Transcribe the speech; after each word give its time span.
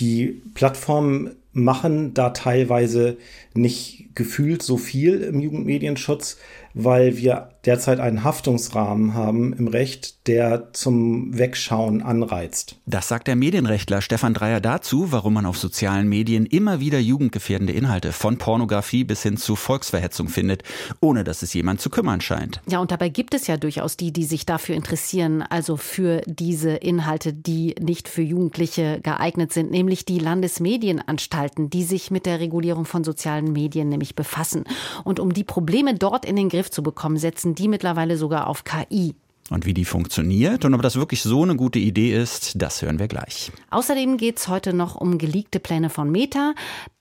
Die 0.00 0.42
Plattformen 0.54 1.36
machen 1.52 2.14
da 2.14 2.30
teilweise 2.30 3.16
nicht 3.54 4.10
gefühlt 4.14 4.62
so 4.62 4.76
viel 4.76 5.20
im 5.22 5.40
Jugendmedienschutz, 5.40 6.38
weil 6.74 7.16
wir 7.16 7.50
derzeit 7.64 8.00
einen 8.00 8.24
Haftungsrahmen 8.24 9.14
haben 9.14 9.52
im 9.52 9.68
Recht, 9.68 10.26
der 10.26 10.72
zum 10.72 11.36
Wegschauen 11.36 12.02
anreizt. 12.02 12.76
Das 12.86 13.08
sagt 13.08 13.26
der 13.26 13.36
Medienrechtler 13.36 14.00
Stefan 14.00 14.32
Dreier 14.32 14.60
dazu, 14.60 15.12
warum 15.12 15.34
man 15.34 15.44
auf 15.44 15.58
sozialen 15.58 16.08
Medien 16.08 16.46
immer 16.46 16.80
wieder 16.80 16.98
jugendgefährdende 16.98 17.74
Inhalte 17.74 18.12
von 18.12 18.38
Pornografie 18.38 19.04
bis 19.04 19.22
hin 19.22 19.36
zu 19.36 19.56
Volksverhetzung 19.56 20.28
findet, 20.28 20.62
ohne 21.00 21.24
dass 21.24 21.42
es 21.42 21.52
jemand 21.52 21.80
zu 21.80 21.90
kümmern 21.90 22.20
scheint. 22.20 22.62
Ja, 22.68 22.78
und 22.78 22.90
dabei 22.90 23.10
gibt 23.10 23.34
es 23.34 23.46
ja 23.46 23.56
durchaus 23.56 23.96
die, 23.96 24.12
die 24.12 24.24
sich 24.24 24.46
dafür 24.46 24.74
interessieren, 24.74 25.42
also 25.42 25.76
für 25.76 26.22
diese 26.26 26.70
Inhalte, 26.70 27.34
die 27.34 27.74
nicht 27.80 28.08
für 28.08 28.22
Jugendliche 28.22 29.00
geeignet 29.02 29.52
sind, 29.52 29.70
nämlich 29.70 30.04
die 30.04 30.18
Landesmedienanstalten, 30.18 31.68
die 31.68 31.84
sich 31.84 32.10
mit 32.10 32.24
der 32.24 32.40
Regulierung 32.40 32.86
von 32.86 33.04
sozialen 33.04 33.52
Medien 33.52 33.88
nämlich 33.88 34.14
befassen. 34.14 34.64
Und 35.04 35.20
um 35.20 35.34
die 35.34 35.44
Probleme 35.44 35.94
dort 35.94 36.24
in 36.24 36.36
den 36.36 36.48
Griff 36.58 36.72
zu 36.72 36.82
bekommen, 36.82 37.18
setzen 37.18 37.54
die 37.54 37.68
mittlerweile 37.68 38.16
sogar 38.16 38.48
auf 38.48 38.64
KI. 38.64 39.14
Und 39.48 39.64
wie 39.64 39.74
die 39.74 39.84
funktioniert 39.84 40.64
und 40.64 40.74
ob 40.74 40.82
das 40.82 40.96
wirklich 40.96 41.22
so 41.22 41.44
eine 41.44 41.54
gute 41.54 41.78
Idee 41.78 42.12
ist, 42.12 42.60
das 42.60 42.82
hören 42.82 42.98
wir 42.98 43.06
gleich. 43.06 43.52
Außerdem 43.70 44.16
geht 44.16 44.38
es 44.38 44.48
heute 44.48 44.72
noch 44.72 44.96
um 44.96 45.18
geleakte 45.18 45.60
Pläne 45.60 45.88
von 45.88 46.10
Meta. 46.10 46.54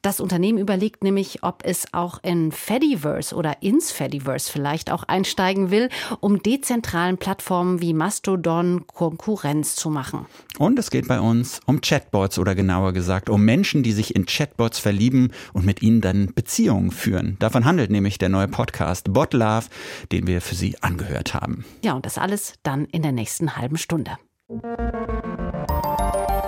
Das 0.07 0.21
Unternehmen 0.21 0.57
überlegt 0.57 1.03
nämlich, 1.03 1.43
ob 1.43 1.65
es 1.65 1.93
auch 1.93 2.23
in 2.23 2.53
Fediverse 2.53 3.35
oder 3.35 3.61
ins 3.61 3.91
Fediverse 3.91 4.49
vielleicht 4.49 4.89
auch 4.89 5.03
einsteigen 5.03 5.69
will, 5.69 5.89
um 6.21 6.41
dezentralen 6.41 7.17
Plattformen 7.17 7.81
wie 7.81 7.93
Mastodon 7.93 8.87
Konkurrenz 8.87 9.75
zu 9.75 9.89
machen. 9.89 10.25
Und 10.59 10.79
es 10.79 10.91
geht 10.91 11.09
bei 11.09 11.19
uns 11.19 11.59
um 11.65 11.81
Chatbots 11.81 12.39
oder 12.39 12.55
genauer 12.55 12.93
gesagt 12.93 13.29
um 13.29 13.43
Menschen, 13.43 13.83
die 13.83 13.91
sich 13.91 14.15
in 14.15 14.25
Chatbots 14.25 14.79
verlieben 14.79 15.33
und 15.51 15.65
mit 15.65 15.81
ihnen 15.81 15.99
dann 15.99 16.33
Beziehungen 16.33 16.91
führen. 16.91 17.35
Davon 17.39 17.65
handelt 17.65 17.91
nämlich 17.91 18.17
der 18.17 18.29
neue 18.29 18.47
Podcast 18.47 19.11
Bot 19.11 19.33
Love, 19.33 19.65
den 20.13 20.25
wir 20.25 20.39
für 20.39 20.55
Sie 20.55 20.81
angehört 20.81 21.33
haben. 21.33 21.65
Ja, 21.83 21.95
und 21.95 22.05
das 22.05 22.17
alles 22.17 22.53
dann 22.63 22.85
in 22.85 23.01
der 23.01 23.11
nächsten 23.11 23.57
halben 23.57 23.77
Stunde. 23.77 24.11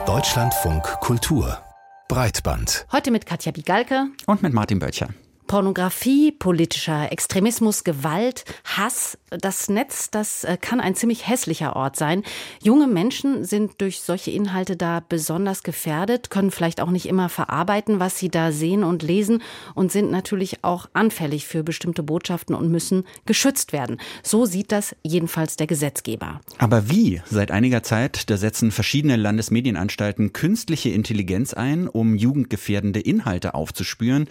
Deutschlandfunk 0.06 0.84
Kultur 1.02 1.62
Breitband. 2.10 2.88
Heute 2.92 3.12
mit 3.12 3.28
Katja 3.28 3.52
Bigalke 3.52 4.08
und 4.26 4.42
mit 4.42 4.52
Martin 4.52 4.80
Böttcher. 4.80 5.10
Pornografie, 5.50 6.32
politischer 6.32 7.12
Extremismus, 7.12 7.84
Gewalt, 7.84 8.46
Hass. 8.66 9.18
Das 9.32 9.68
Netz, 9.68 10.12
das 10.12 10.44
äh, 10.44 10.58
kann 10.62 10.80
ein 10.80 10.94
ziemlich 10.94 11.28
hässlicher 11.28 11.76
Ort 11.76 11.96
sein. 11.96 12.24
Junge 12.62 12.86
Menschen 12.86 13.46
sind 13.46 13.82
durch 13.82 14.02
solche 14.02 14.30
Inhalte 14.30 14.78
da 14.78 15.04
besonders 15.08 15.64
gefährdet, 15.64 16.30
können 16.30 16.52
vielleicht 16.52 16.82
auch 16.82 16.92
nicht 16.92 17.08
immer 17.08 17.30
verarbeiten, 17.30 18.00
was 18.00 18.20
sie 18.20 18.30
da 18.30 18.52
sehen 18.52 18.84
und 18.84 19.02
lesen 19.02 19.42
und 19.74 19.92
sind 19.92 20.12
natürlich 20.12 20.64
auch 20.64 20.88
anfällig 20.94 21.48
für 21.48 21.64
bestimmte 21.64 22.04
Botschaften 22.04 22.54
und 22.54 22.70
müssen 22.70 23.06
geschützt 23.26 23.74
werden. 23.74 23.98
So 24.22 24.46
sieht 24.46 24.72
das 24.72 24.96
jedenfalls 25.02 25.56
der 25.56 25.66
Gesetzgeber. 25.66 26.42
Aber 26.60 26.90
wie? 26.90 27.24
Seit 27.26 27.50
einiger 27.50 27.82
Zeit, 27.82 28.30
da 28.30 28.38
setzen 28.38 28.72
verschiedene 28.72 29.16
Landesmedienanstalten 29.16 30.32
künstliche 30.32 30.90
Intelligenz 30.90 31.56
ein, 31.56 31.88
um 31.88 32.16
jugendgefährdende 32.16 33.00
Inhalte 33.00 33.56
aufzuspüren. 33.56 34.28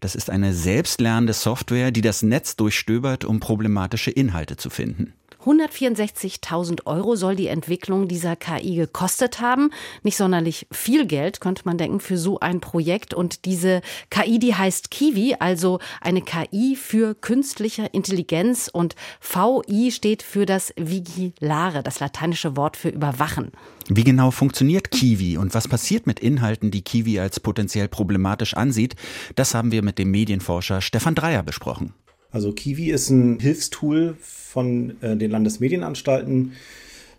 Das 0.00 0.14
ist 0.14 0.30
eine 0.30 0.61
selbstlernende 0.62 1.32
Software, 1.32 1.90
die 1.90 2.00
das 2.00 2.22
Netz 2.22 2.56
durchstöbert, 2.56 3.24
um 3.24 3.40
problematische 3.40 4.10
Inhalte 4.10 4.56
zu 4.56 4.70
finden. 4.70 5.14
164.000 5.44 6.86
Euro 6.86 7.16
soll 7.16 7.36
die 7.36 7.48
Entwicklung 7.48 8.08
dieser 8.08 8.36
KI 8.36 8.76
gekostet 8.76 9.40
haben. 9.40 9.70
Nicht 10.02 10.16
sonderlich 10.16 10.66
viel 10.70 11.06
Geld, 11.06 11.40
könnte 11.40 11.62
man 11.64 11.78
denken, 11.78 12.00
für 12.00 12.18
so 12.18 12.40
ein 12.40 12.60
Projekt. 12.60 13.14
Und 13.14 13.44
diese 13.44 13.80
KI, 14.10 14.38
die 14.38 14.54
heißt 14.54 14.90
Kiwi, 14.90 15.36
also 15.38 15.78
eine 16.00 16.22
KI 16.22 16.76
für 16.76 17.14
künstliche 17.14 17.86
Intelligenz. 17.86 18.68
Und 18.72 18.94
VI 19.20 19.90
steht 19.90 20.22
für 20.22 20.46
das 20.46 20.72
Vigilare, 20.76 21.82
das 21.82 22.00
lateinische 22.00 22.56
Wort 22.56 22.76
für 22.76 22.88
überwachen. 22.88 23.52
Wie 23.88 24.04
genau 24.04 24.30
funktioniert 24.30 24.90
Kiwi 24.90 25.36
und 25.36 25.54
was 25.54 25.68
passiert 25.68 26.06
mit 26.06 26.20
Inhalten, 26.20 26.70
die 26.70 26.82
Kiwi 26.82 27.18
als 27.18 27.40
potenziell 27.40 27.88
problematisch 27.88 28.54
ansieht, 28.54 28.94
das 29.34 29.54
haben 29.54 29.72
wir 29.72 29.82
mit 29.82 29.98
dem 29.98 30.10
Medienforscher 30.10 30.80
Stefan 30.80 31.14
Dreier 31.14 31.42
besprochen. 31.42 31.94
Also 32.32 32.52
Kiwi 32.52 32.90
ist 32.90 33.10
ein 33.10 33.38
Hilfstool 33.38 34.16
von 34.18 35.00
äh, 35.02 35.16
den 35.16 35.30
Landesmedienanstalten. 35.30 36.52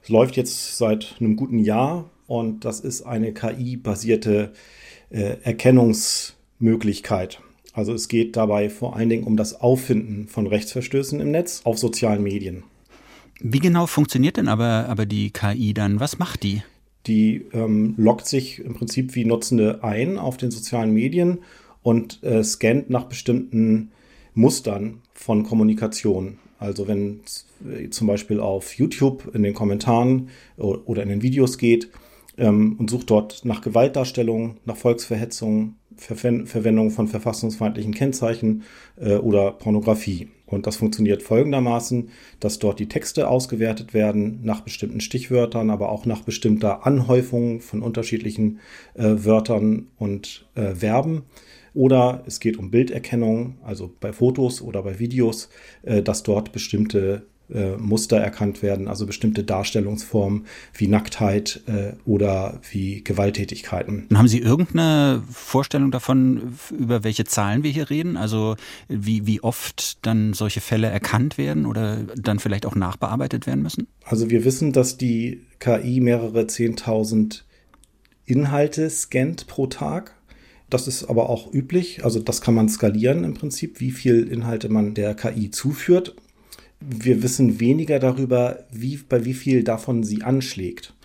Es 0.01 0.09
läuft 0.09 0.35
jetzt 0.35 0.78
seit 0.78 1.16
einem 1.19 1.35
guten 1.35 1.59
Jahr 1.59 2.09
und 2.28 2.66
das 2.66 2.79
ist 2.79 3.03
eine 3.03 3.31
KI-basierte 3.31 4.53
äh, 5.12 5.38
Erkennungsmöglichkeit. 5.44 7.41
Also 7.74 7.94
es 7.94 8.07
geht 8.07 8.35
dabei 8.35 8.69
vor 8.69 8.96
allen 8.96 9.09
Dingen 9.09 9.24
um 9.24 9.38
das 9.38 9.62
Auffinden 9.62 10.28
von 10.28 10.47
Rechtsverstößen 10.47 11.19
im 11.19 11.30
Netz 11.31 11.62
auf 11.63 11.78
sozialen 11.78 12.24
Medien. 12.24 12.63
Wie 13.40 13.59
genau 13.59 13.85
funktioniert 13.85 14.38
denn 14.38 14.47
aber, 14.47 14.88
aber 14.90 15.06
die 15.06 15.30
KI 15.31 15.74
dann? 15.74 16.00
Was 16.00 16.18
macht 16.18 16.44
die? 16.44 16.63
Die 17.07 17.45
ähm, 17.53 17.94
loggt 17.97 18.25
sich 18.25 18.59
im 18.59 18.74
Prinzip 18.74 19.16
wie 19.16 19.25
Nutzende 19.25 19.84
ein 19.84 20.18
auf 20.18 20.38
den 20.38 20.50
sozialen 20.50 20.91
Medien 20.91 21.40
und 21.81 22.24
äh, 22.24 22.44
scannt 22.44 22.90
nach 22.90 23.06
bestimmten 23.06 23.91
Mustern 24.33 25.01
von 25.13 25.44
Kommunikation. 25.44 26.39
Also 26.59 26.88
wenn 26.88 27.21
zum 27.89 28.07
Beispiel 28.07 28.39
auf 28.39 28.75
YouTube 28.75 29.33
in 29.35 29.44
den 29.44 29.53
Kommentaren 29.53 30.29
oder 30.57 31.03
in 31.03 31.09
den 31.09 31.21
Videos 31.21 31.57
geht 31.57 31.89
ähm, 32.38 32.77
und 32.79 32.89
sucht 32.89 33.09
dort 33.09 33.44
nach 33.44 33.61
Gewaltdarstellung, 33.61 34.57
nach 34.66 34.77
Volksverhetzung, 34.77 35.75
Ver 35.95 36.16
Verwendung 36.16 36.89
von 36.89 37.07
verfassungsfeindlichen 37.07 37.94
Kennzeichen 37.94 38.63
äh, 38.99 39.16
oder 39.17 39.51
Pornografie. 39.51 40.29
Und 40.47 40.67
das 40.67 40.75
funktioniert 40.75 41.21
folgendermaßen, 41.23 42.09
dass 42.39 42.59
dort 42.59 42.79
die 42.79 42.88
Texte 42.88 43.27
ausgewertet 43.27 43.94
werden 43.94 44.39
nach 44.44 44.61
bestimmten 44.61 45.01
Stichwörtern, 45.01 45.69
aber 45.69 45.89
auch 45.89 46.05
nach 46.05 46.21
bestimmter 46.21 46.85
Anhäufung 46.85 47.59
von 47.59 47.81
unterschiedlichen 47.81 48.59
äh, 48.95 49.03
Wörtern 49.03 49.88
und 49.97 50.47
äh, 50.55 50.75
Verben. 50.75 51.23
Oder 51.73 52.23
es 52.28 52.39
geht 52.39 52.57
um 52.57 52.72
Bilderkennung, 52.72 53.57
also 53.63 53.91
bei 54.00 54.13
Fotos 54.13 54.61
oder 54.61 54.84
bei 54.84 55.00
Videos, 55.00 55.50
äh, 55.84 56.01
dass 56.03 56.23
dort 56.23 56.51
bestimmte 56.51 57.25
äh, 57.53 57.75
Muster 57.78 58.17
erkannt 58.17 58.63
werden, 58.63 58.88
also 58.88 59.06
bestimmte 59.06 59.44
Darstellungsformen 59.44 60.45
wie 60.73 60.88
Nacktheit 60.88 61.62
äh, 61.67 61.94
oder 62.06 62.62
wie 62.72 63.03
Gewalttätigkeiten. 63.03 64.07
Haben 64.13 64.28
Sie 64.28 64.39
irgendeine 64.39 65.22
Vorstellung 65.29 65.91
davon, 65.91 66.57
über 66.72 67.03
welche 67.03 67.25
Zahlen 67.25 67.63
wir 67.63 67.72
hier 67.72 67.89
reden? 67.89 68.17
Also 68.17 68.56
wie, 68.88 69.28
wie 69.28 69.41
oft 69.41 70.06
dann 70.06 70.33
solche 70.33 70.62
Fälle 70.62 70.88
erkannt 70.88 71.38
werden 71.38 71.66
oder 71.66 72.03
dann 72.16 72.39
vielleicht 72.39 72.66
auch 72.66 72.75
nachbearbeitet 72.75 73.45
werden 73.45 73.62
müssen? 73.62 73.88
Also 74.06 74.29
wir 74.29 74.45
wissen, 74.45 74.72
dass 74.72 74.97
die 74.97 75.41
KI 75.59 76.00
mehrere 76.00 76.47
Zehntausend 76.47 77.45
Inhalte 78.25 78.89
scannt 78.89 79.47
pro 79.47 79.67
Tag. 79.67 80.16
Das 80.73 80.88
ist 80.88 81.03
aber 81.03 81.29
auch 81.29 81.53
üblich. 81.53 82.03
Also 82.03 82.19
das 82.19 82.41
kann 82.41 82.56
man 82.56 82.67
skalieren 82.67 83.23
im 83.23 83.35
Prinzip, 83.35 83.79
wie 83.79 83.91
viel 83.91 84.28
Inhalte 84.28 84.69
man 84.69 84.95
der 84.95 85.13
KI 85.13 85.51
zuführt. 85.51 86.16
Wir 86.79 87.22
wissen 87.22 87.59
weniger 87.59 88.00
darüber, 88.00 88.66
wie, 88.72 88.97
bei 88.97 89.23
wie 89.23 89.35
viel 89.35 89.63
davon 89.63 90.03
sie 90.03 90.23
anschlägt. 90.23 90.95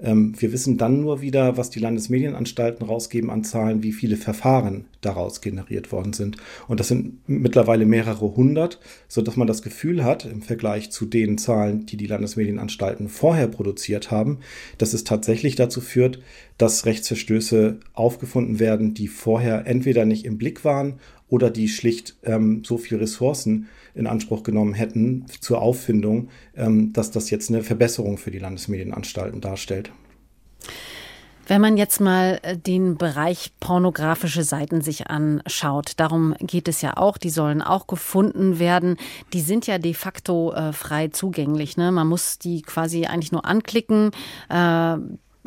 Ähm, 0.00 0.34
wir 0.38 0.52
wissen 0.52 0.76
dann 0.76 1.00
nur 1.00 1.20
wieder, 1.20 1.56
was 1.56 1.70
die 1.70 1.80
Landesmedienanstalten 1.80 2.86
rausgeben 2.86 3.30
an 3.30 3.44
Zahlen, 3.44 3.82
wie 3.82 3.92
viele 3.92 4.16
Verfahren 4.16 4.84
daraus 5.00 5.40
generiert 5.40 5.92
worden 5.92 6.12
sind. 6.12 6.36
Und 6.68 6.80
das 6.80 6.88
sind 6.88 7.18
mittlerweile 7.26 7.86
mehrere 7.86 8.36
hundert, 8.36 8.80
so 9.08 9.22
dass 9.22 9.36
man 9.36 9.46
das 9.46 9.62
Gefühl 9.62 10.04
hat, 10.04 10.24
im 10.24 10.42
Vergleich 10.42 10.90
zu 10.90 11.06
den 11.06 11.38
Zahlen, 11.38 11.86
die 11.86 11.96
die 11.96 12.06
Landesmedienanstalten 12.06 13.08
vorher 13.08 13.46
produziert 13.46 14.10
haben, 14.10 14.40
dass 14.78 14.92
es 14.92 15.04
tatsächlich 15.04 15.54
dazu 15.56 15.80
führt, 15.80 16.20
dass 16.58 16.86
Rechtsverstöße 16.86 17.78
aufgefunden 17.94 18.58
werden, 18.58 18.94
die 18.94 19.08
vorher 19.08 19.66
entweder 19.66 20.04
nicht 20.04 20.24
im 20.24 20.38
Blick 20.38 20.64
waren 20.64 20.94
oder 21.28 21.50
die 21.50 21.68
schlicht 21.68 22.16
ähm, 22.24 22.62
so 22.64 22.78
viel 22.78 22.98
Ressourcen 22.98 23.68
in 23.96 24.06
Anspruch 24.06 24.42
genommen 24.42 24.74
hätten 24.74 25.26
zur 25.40 25.60
Auffindung, 25.60 26.28
ähm, 26.54 26.92
dass 26.92 27.10
das 27.10 27.30
jetzt 27.30 27.50
eine 27.50 27.62
Verbesserung 27.62 28.18
für 28.18 28.30
die 28.30 28.38
Landesmedienanstalten 28.38 29.40
darstellt. 29.40 29.90
Wenn 31.48 31.60
man 31.60 31.76
jetzt 31.76 32.00
mal 32.00 32.40
äh, 32.42 32.56
den 32.56 32.96
Bereich 32.96 33.52
pornografische 33.60 34.42
Seiten 34.42 34.80
sich 34.80 35.06
anschaut, 35.08 35.92
darum 35.96 36.34
geht 36.40 36.66
es 36.66 36.82
ja 36.82 36.96
auch, 36.96 37.18
die 37.18 37.30
sollen 37.30 37.62
auch 37.62 37.86
gefunden 37.86 38.58
werden. 38.58 38.96
Die 39.32 39.40
sind 39.40 39.66
ja 39.66 39.78
de 39.78 39.94
facto 39.94 40.52
äh, 40.52 40.72
frei 40.72 41.08
zugänglich. 41.08 41.76
Ne? 41.76 41.92
Man 41.92 42.08
muss 42.08 42.38
die 42.38 42.62
quasi 42.62 43.06
eigentlich 43.06 43.32
nur 43.32 43.44
anklicken. 43.44 44.10
Äh, 44.48 44.96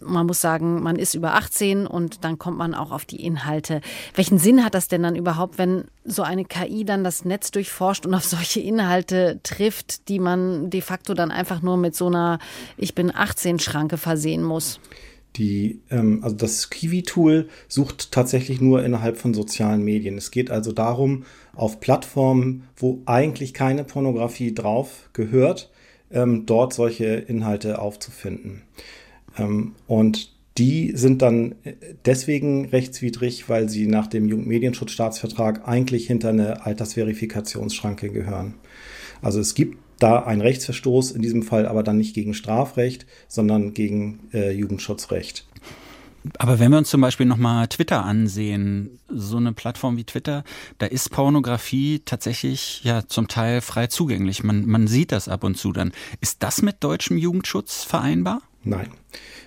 man 0.03 0.25
muss 0.25 0.41
sagen, 0.41 0.81
man 0.81 0.95
ist 0.95 1.15
über 1.15 1.35
18 1.35 1.87
und 1.87 2.23
dann 2.23 2.37
kommt 2.37 2.57
man 2.57 2.73
auch 2.73 2.91
auf 2.91 3.05
die 3.05 3.23
Inhalte. 3.23 3.81
Welchen 4.15 4.37
Sinn 4.37 4.63
hat 4.63 4.75
das 4.75 4.87
denn 4.87 5.03
dann 5.03 5.15
überhaupt, 5.15 5.57
wenn 5.57 5.85
so 6.03 6.23
eine 6.23 6.45
KI 6.45 6.85
dann 6.85 7.03
das 7.03 7.25
Netz 7.25 7.51
durchforscht 7.51 8.05
und 8.05 8.13
auf 8.13 8.25
solche 8.25 8.59
Inhalte 8.59 9.39
trifft, 9.43 10.07
die 10.09 10.19
man 10.19 10.69
de 10.69 10.81
facto 10.81 11.13
dann 11.13 11.31
einfach 11.31 11.61
nur 11.61 11.77
mit 11.77 11.95
so 11.95 12.07
einer 12.07 12.39
Ich 12.77 12.95
bin 12.95 13.13
18 13.13 13.59
Schranke 13.59 13.97
versehen 13.97 14.43
muss? 14.43 14.79
Die, 15.35 15.81
ähm, 15.91 16.23
also 16.23 16.35
das 16.35 16.69
Kiwi-Tool 16.69 17.49
sucht 17.67 18.11
tatsächlich 18.11 18.61
nur 18.61 18.83
innerhalb 18.83 19.17
von 19.17 19.33
sozialen 19.33 19.83
Medien. 19.83 20.17
Es 20.17 20.31
geht 20.31 20.49
also 20.49 20.71
darum, 20.71 21.23
auf 21.53 21.79
Plattformen, 21.79 22.63
wo 22.75 23.01
eigentlich 23.05 23.53
keine 23.53 23.83
Pornografie 23.83 24.53
drauf 24.53 25.09
gehört, 25.13 25.69
ähm, 26.11 26.45
dort 26.45 26.73
solche 26.73 27.05
Inhalte 27.05 27.79
aufzufinden. 27.79 28.63
Ähm, 29.39 29.75
und 29.87 30.31
die 30.57 30.91
sind 30.95 31.21
dann 31.21 31.55
deswegen 32.05 32.65
rechtswidrig, 32.65 33.47
weil 33.47 33.69
sie 33.69 33.87
nach 33.87 34.07
dem 34.07 34.27
Jugendmedienschutzstaatsvertrag 34.27 35.67
eigentlich 35.67 36.07
hinter 36.07 36.29
eine 36.29 36.65
Altersverifikationsschranke 36.65 38.09
gehören. 38.09 38.55
Also 39.21 39.39
es 39.39 39.55
gibt 39.55 39.77
da 39.99 40.23
ein 40.23 40.41
Rechtsverstoß, 40.41 41.11
in 41.11 41.21
diesem 41.21 41.43
Fall 41.43 41.65
aber 41.65 41.83
dann 41.83 41.97
nicht 41.97 42.13
gegen 42.13 42.33
Strafrecht, 42.33 43.05
sondern 43.27 43.73
gegen 43.73 44.29
äh, 44.33 44.51
Jugendschutzrecht. 44.51 45.45
Aber 46.37 46.59
wenn 46.59 46.71
wir 46.71 46.77
uns 46.77 46.89
zum 46.89 47.01
Beispiel 47.01 47.25
nochmal 47.25 47.67
Twitter 47.67 48.03
ansehen, 48.03 48.99
so 49.07 49.37
eine 49.37 49.53
Plattform 49.53 49.97
wie 49.97 50.03
Twitter, 50.03 50.43
da 50.77 50.85
ist 50.85 51.11
Pornografie 51.11 52.01
tatsächlich 52.03 52.83
ja 52.83 53.07
zum 53.07 53.27
Teil 53.27 53.61
frei 53.61 53.87
zugänglich. 53.87 54.43
Man, 54.43 54.65
man 54.65 54.87
sieht 54.87 55.11
das 55.11 55.29
ab 55.29 55.43
und 55.43 55.55
zu 55.55 55.71
dann. 55.71 55.91
Ist 56.21 56.43
das 56.43 56.61
mit 56.61 56.83
deutschem 56.83 57.17
Jugendschutz 57.17 57.83
vereinbar? 57.83 58.41
Nein. 58.63 58.87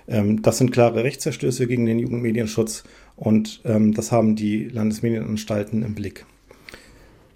Ähm, 0.07 0.41
das 0.41 0.57
sind 0.57 0.71
klare 0.71 1.03
Rechtsverstöße 1.03 1.67
gegen 1.67 1.85
den 1.85 1.99
Jugendmedienschutz 1.99 2.83
und 3.15 3.61
ähm, 3.65 3.93
das 3.93 4.11
haben 4.11 4.35
die 4.35 4.65
Landesmedienanstalten 4.65 5.83
im 5.83 5.95
Blick. 5.95 6.25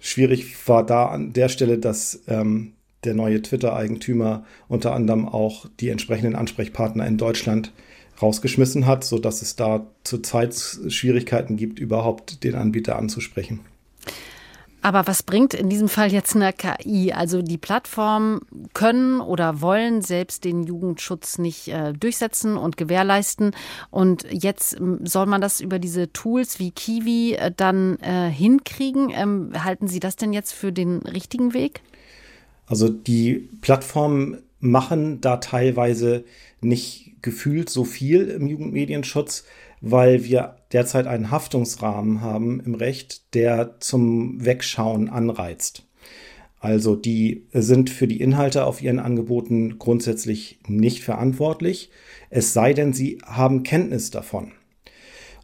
Schwierig 0.00 0.56
war 0.68 0.84
da 0.84 1.06
an 1.06 1.32
der 1.32 1.48
Stelle, 1.48 1.78
dass 1.78 2.22
ähm, 2.28 2.72
der 3.04 3.14
neue 3.14 3.42
Twitter-Eigentümer 3.42 4.44
unter 4.68 4.94
anderem 4.94 5.28
auch 5.28 5.66
die 5.80 5.88
entsprechenden 5.88 6.34
Ansprechpartner 6.34 7.06
in 7.06 7.16
Deutschland 7.16 7.72
rausgeschmissen 8.20 8.86
hat, 8.86 9.04
sodass 9.04 9.42
es 9.42 9.56
da 9.56 9.86
zurzeit 10.04 10.54
Schwierigkeiten 10.88 11.56
gibt, 11.56 11.78
überhaupt 11.78 12.44
den 12.44 12.54
Anbieter 12.54 12.96
anzusprechen. 12.96 13.60
Aber 14.80 15.06
was 15.08 15.24
bringt 15.24 15.54
in 15.54 15.68
diesem 15.68 15.88
Fall 15.88 16.12
jetzt 16.12 16.36
eine 16.36 16.52
KI? 16.52 17.12
Also 17.12 17.42
die 17.42 17.58
Plattformen 17.58 18.40
können 18.74 19.20
oder 19.20 19.60
wollen 19.60 20.02
selbst 20.02 20.44
den 20.44 20.62
Jugendschutz 20.62 21.38
nicht 21.38 21.68
äh, 21.68 21.92
durchsetzen 21.92 22.56
und 22.56 22.76
gewährleisten. 22.76 23.50
Und 23.90 24.24
jetzt 24.30 24.76
soll 25.02 25.26
man 25.26 25.40
das 25.40 25.60
über 25.60 25.80
diese 25.80 26.12
Tools 26.12 26.60
wie 26.60 26.70
Kiwi 26.70 27.34
äh, 27.34 27.52
dann 27.54 27.98
äh, 27.98 28.30
hinkriegen. 28.30 29.10
Ähm, 29.10 29.50
halten 29.64 29.88
Sie 29.88 30.00
das 30.00 30.14
denn 30.14 30.32
jetzt 30.32 30.52
für 30.52 30.72
den 30.72 30.98
richtigen 30.98 31.54
Weg? 31.54 31.80
Also 32.66 32.88
die 32.88 33.48
Plattformen 33.60 34.38
machen 34.60 35.20
da 35.20 35.38
teilweise 35.38 36.24
nicht 36.60 37.07
gefühlt 37.22 37.70
so 37.70 37.84
viel 37.84 38.28
im 38.28 38.46
Jugendmedienschutz, 38.46 39.44
weil 39.80 40.24
wir 40.24 40.56
derzeit 40.72 41.06
einen 41.06 41.30
Haftungsrahmen 41.30 42.20
haben 42.20 42.60
im 42.60 42.74
Recht, 42.74 43.34
der 43.34 43.80
zum 43.80 44.44
Wegschauen 44.44 45.08
anreizt. 45.08 45.84
Also 46.60 46.96
die 46.96 47.46
sind 47.52 47.88
für 47.88 48.08
die 48.08 48.20
Inhalte 48.20 48.64
auf 48.64 48.82
ihren 48.82 48.98
Angeboten 48.98 49.78
grundsätzlich 49.78 50.58
nicht 50.66 51.04
verantwortlich, 51.04 51.90
es 52.30 52.52
sei 52.52 52.74
denn, 52.74 52.92
sie 52.92 53.18
haben 53.24 53.62
Kenntnis 53.62 54.10
davon. 54.10 54.52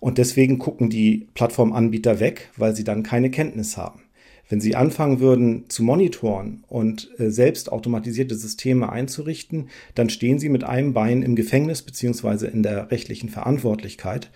Und 0.00 0.18
deswegen 0.18 0.58
gucken 0.58 0.90
die 0.90 1.28
Plattformanbieter 1.34 2.20
weg, 2.20 2.50
weil 2.56 2.76
sie 2.76 2.84
dann 2.84 3.02
keine 3.02 3.30
Kenntnis 3.30 3.76
haben. 3.76 4.03
Wenn 4.48 4.60
Sie 4.60 4.76
anfangen 4.76 5.20
würden 5.20 5.64
zu 5.68 5.82
monitoren 5.82 6.64
und 6.68 7.10
äh, 7.18 7.30
selbst 7.30 7.72
automatisierte 7.72 8.34
Systeme 8.34 8.90
einzurichten, 8.90 9.68
dann 9.94 10.10
stehen 10.10 10.38
Sie 10.38 10.48
mit 10.48 10.64
einem 10.64 10.92
Bein 10.92 11.22
im 11.22 11.34
Gefängnis 11.34 11.82
beziehungsweise 11.82 12.46
in 12.46 12.62
der 12.62 12.90
rechtlichen 12.90 13.30
Verantwortlichkeit. 13.30 14.30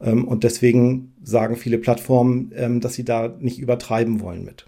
Ähm, 0.00 0.26
und 0.26 0.44
deswegen 0.44 1.12
sagen 1.22 1.56
viele 1.56 1.78
Plattformen, 1.78 2.52
ähm, 2.54 2.80
dass 2.80 2.94
sie 2.94 3.04
da 3.04 3.34
nicht 3.40 3.58
übertreiben 3.58 4.20
wollen 4.20 4.44
mit. 4.44 4.66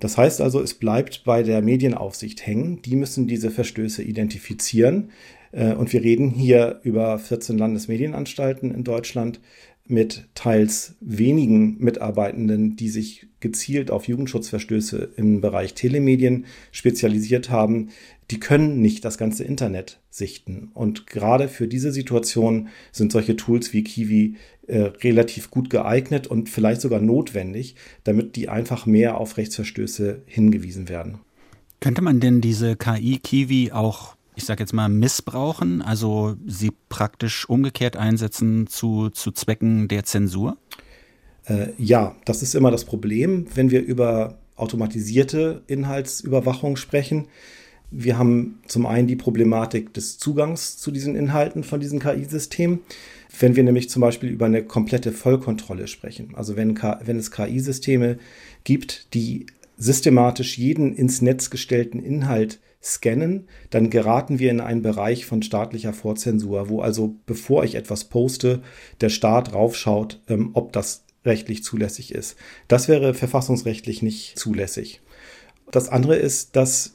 Das 0.00 0.18
heißt 0.18 0.40
also, 0.40 0.60
es 0.60 0.74
bleibt 0.74 1.22
bei 1.24 1.42
der 1.42 1.62
Medienaufsicht 1.62 2.44
hängen. 2.44 2.82
Die 2.82 2.96
müssen 2.96 3.28
diese 3.28 3.50
Verstöße 3.50 4.02
identifizieren. 4.02 5.10
Äh, 5.52 5.74
und 5.74 5.92
wir 5.92 6.02
reden 6.02 6.30
hier 6.30 6.80
über 6.82 7.18
14 7.18 7.56
Landesmedienanstalten 7.56 8.74
in 8.74 8.84
Deutschland 8.84 9.40
mit 9.86 10.28
teils 10.34 10.94
wenigen 11.00 11.78
Mitarbeitenden, 11.78 12.76
die 12.76 12.88
sich 12.88 13.26
gezielt 13.40 13.90
auf 13.90 14.06
Jugendschutzverstöße 14.06 15.12
im 15.16 15.40
Bereich 15.40 15.74
Telemedien 15.74 16.46
spezialisiert 16.70 17.50
haben, 17.50 17.88
die 18.30 18.40
können 18.40 18.80
nicht 18.80 19.04
das 19.04 19.18
ganze 19.18 19.44
Internet 19.44 20.00
sichten. 20.08 20.70
Und 20.72 21.06
gerade 21.06 21.48
für 21.48 21.68
diese 21.68 21.92
Situation 21.92 22.68
sind 22.92 23.12
solche 23.12 23.36
Tools 23.36 23.72
wie 23.72 23.84
Kiwi 23.84 24.36
äh, 24.68 24.78
relativ 24.78 25.50
gut 25.50 25.68
geeignet 25.68 26.28
und 26.28 26.48
vielleicht 26.48 26.80
sogar 26.80 27.00
notwendig, 27.00 27.74
damit 28.04 28.36
die 28.36 28.48
einfach 28.48 28.86
mehr 28.86 29.18
auf 29.18 29.36
Rechtsverstöße 29.36 30.22
hingewiesen 30.26 30.88
werden. 30.88 31.18
Könnte 31.80 32.00
man 32.00 32.20
denn 32.20 32.40
diese 32.40 32.76
KI 32.76 33.18
Kiwi 33.18 33.72
auch 33.72 34.16
ich 34.34 34.44
sage 34.44 34.62
jetzt 34.62 34.72
mal, 34.72 34.88
missbrauchen, 34.88 35.82
also 35.82 36.36
sie 36.46 36.72
praktisch 36.88 37.48
umgekehrt 37.48 37.96
einsetzen 37.96 38.66
zu, 38.66 39.10
zu 39.10 39.32
Zwecken 39.32 39.88
der 39.88 40.04
Zensur? 40.04 40.56
Äh, 41.44 41.68
ja, 41.78 42.16
das 42.24 42.42
ist 42.42 42.54
immer 42.54 42.70
das 42.70 42.84
Problem, 42.84 43.46
wenn 43.54 43.70
wir 43.70 43.82
über 43.82 44.38
automatisierte 44.56 45.62
Inhaltsüberwachung 45.66 46.76
sprechen. 46.76 47.26
Wir 47.90 48.16
haben 48.16 48.60
zum 48.66 48.86
einen 48.86 49.06
die 49.06 49.16
Problematik 49.16 49.92
des 49.92 50.18
Zugangs 50.18 50.78
zu 50.78 50.90
diesen 50.90 51.14
Inhalten 51.14 51.62
von 51.62 51.80
diesen 51.80 51.98
KI-Systemen. 51.98 52.80
Wenn 53.38 53.56
wir 53.56 53.64
nämlich 53.64 53.90
zum 53.90 54.00
Beispiel 54.00 54.30
über 54.30 54.46
eine 54.46 54.62
komplette 54.62 55.12
Vollkontrolle 55.12 55.88
sprechen, 55.88 56.34
also 56.34 56.56
wenn, 56.56 56.78
wenn 57.04 57.18
es 57.18 57.30
KI-Systeme 57.30 58.18
gibt, 58.64 59.12
die 59.14 59.46
systematisch 59.76 60.58
jeden 60.58 60.94
ins 60.94 61.22
Netz 61.22 61.50
gestellten 61.50 62.02
Inhalt 62.02 62.60
scannen, 62.82 63.48
dann 63.70 63.90
geraten 63.90 64.38
wir 64.38 64.50
in 64.50 64.60
einen 64.60 64.82
Bereich 64.82 65.24
von 65.24 65.42
staatlicher 65.42 65.92
Vorzensur, 65.92 66.68
wo 66.68 66.80
also 66.80 67.14
bevor 67.26 67.64
ich 67.64 67.76
etwas 67.76 68.04
poste, 68.04 68.62
der 69.00 69.08
Staat 69.08 69.54
raufschaut, 69.54 70.20
ähm, 70.28 70.50
ob 70.54 70.72
das 70.72 71.04
rechtlich 71.24 71.62
zulässig 71.62 72.12
ist. 72.12 72.36
Das 72.66 72.88
wäre 72.88 73.14
verfassungsrechtlich 73.14 74.02
nicht 74.02 74.38
zulässig. 74.38 75.00
Das 75.70 75.88
andere 75.88 76.16
ist, 76.16 76.56
dass 76.56 76.94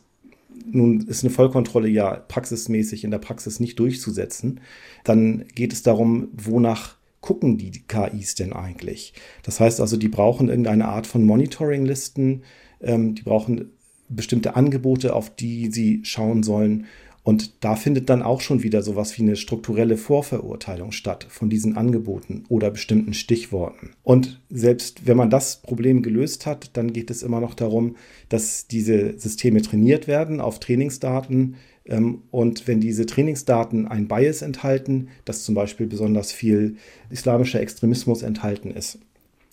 nun 0.65 1.01
ist 1.01 1.23
eine 1.23 1.33
Vollkontrolle 1.33 1.87
ja 1.87 2.15
praxismäßig 2.15 3.03
in 3.03 3.11
der 3.11 3.19
Praxis 3.19 3.59
nicht 3.59 3.79
durchzusetzen. 3.79 4.59
Dann 5.03 5.45
geht 5.55 5.71
es 5.71 5.83
darum, 5.83 6.29
wonach 6.33 6.97
gucken 7.21 7.57
die 7.57 7.71
KIs 7.71 8.35
denn 8.35 8.53
eigentlich? 8.53 9.13
Das 9.43 9.59
heißt 9.59 9.79
also, 9.81 9.97
die 9.97 10.09
brauchen 10.09 10.49
irgendeine 10.49 10.87
Art 10.87 11.07
von 11.07 11.23
Monitoring-Listen, 11.23 12.43
ähm, 12.81 13.15
die 13.15 13.23
brauchen 13.23 13.71
bestimmte 14.09 14.55
Angebote, 14.55 15.13
auf 15.13 15.35
die 15.35 15.71
sie 15.71 16.01
schauen 16.03 16.43
sollen. 16.43 16.85
Und 17.27 17.61
da 17.65 17.75
findet 17.75 18.09
dann 18.09 18.21
auch 18.21 18.39
schon 18.39 18.63
wieder 18.63 18.81
sowas 18.81 19.17
wie 19.17 19.21
eine 19.23 19.35
strukturelle 19.35 19.97
Vorverurteilung 19.97 20.93
statt 20.93 21.27
von 21.29 21.49
diesen 21.49 21.75
Angeboten 21.75 22.45
oder 22.47 22.71
bestimmten 22.71 23.13
Stichworten. 23.13 23.89
Und 24.03 24.39
selbst 24.49 25.07
wenn 25.07 25.17
man 25.17 25.29
das 25.29 25.61
Problem 25.61 26.03
gelöst 26.03 26.45
hat, 26.45 26.69
dann 26.77 26.93
geht 26.93 27.11
es 27.11 27.23
immer 27.23 27.41
noch 27.41 27.53
darum, 27.53 27.97
dass 28.29 28.67
diese 28.67 29.19
Systeme 29.19 29.61
trainiert 29.61 30.07
werden 30.07 30.39
auf 30.39 30.61
Trainingsdaten. 30.61 31.55
Ähm, 31.83 32.21
und 32.31 32.65
wenn 32.65 32.79
diese 32.79 33.05
Trainingsdaten 33.05 33.89
ein 33.89 34.07
Bias 34.07 34.41
enthalten, 34.41 35.09
dass 35.25 35.43
zum 35.43 35.53
Beispiel 35.53 35.87
besonders 35.87 36.31
viel 36.31 36.77
islamischer 37.09 37.59
Extremismus 37.59 38.21
enthalten 38.21 38.71
ist, 38.71 38.99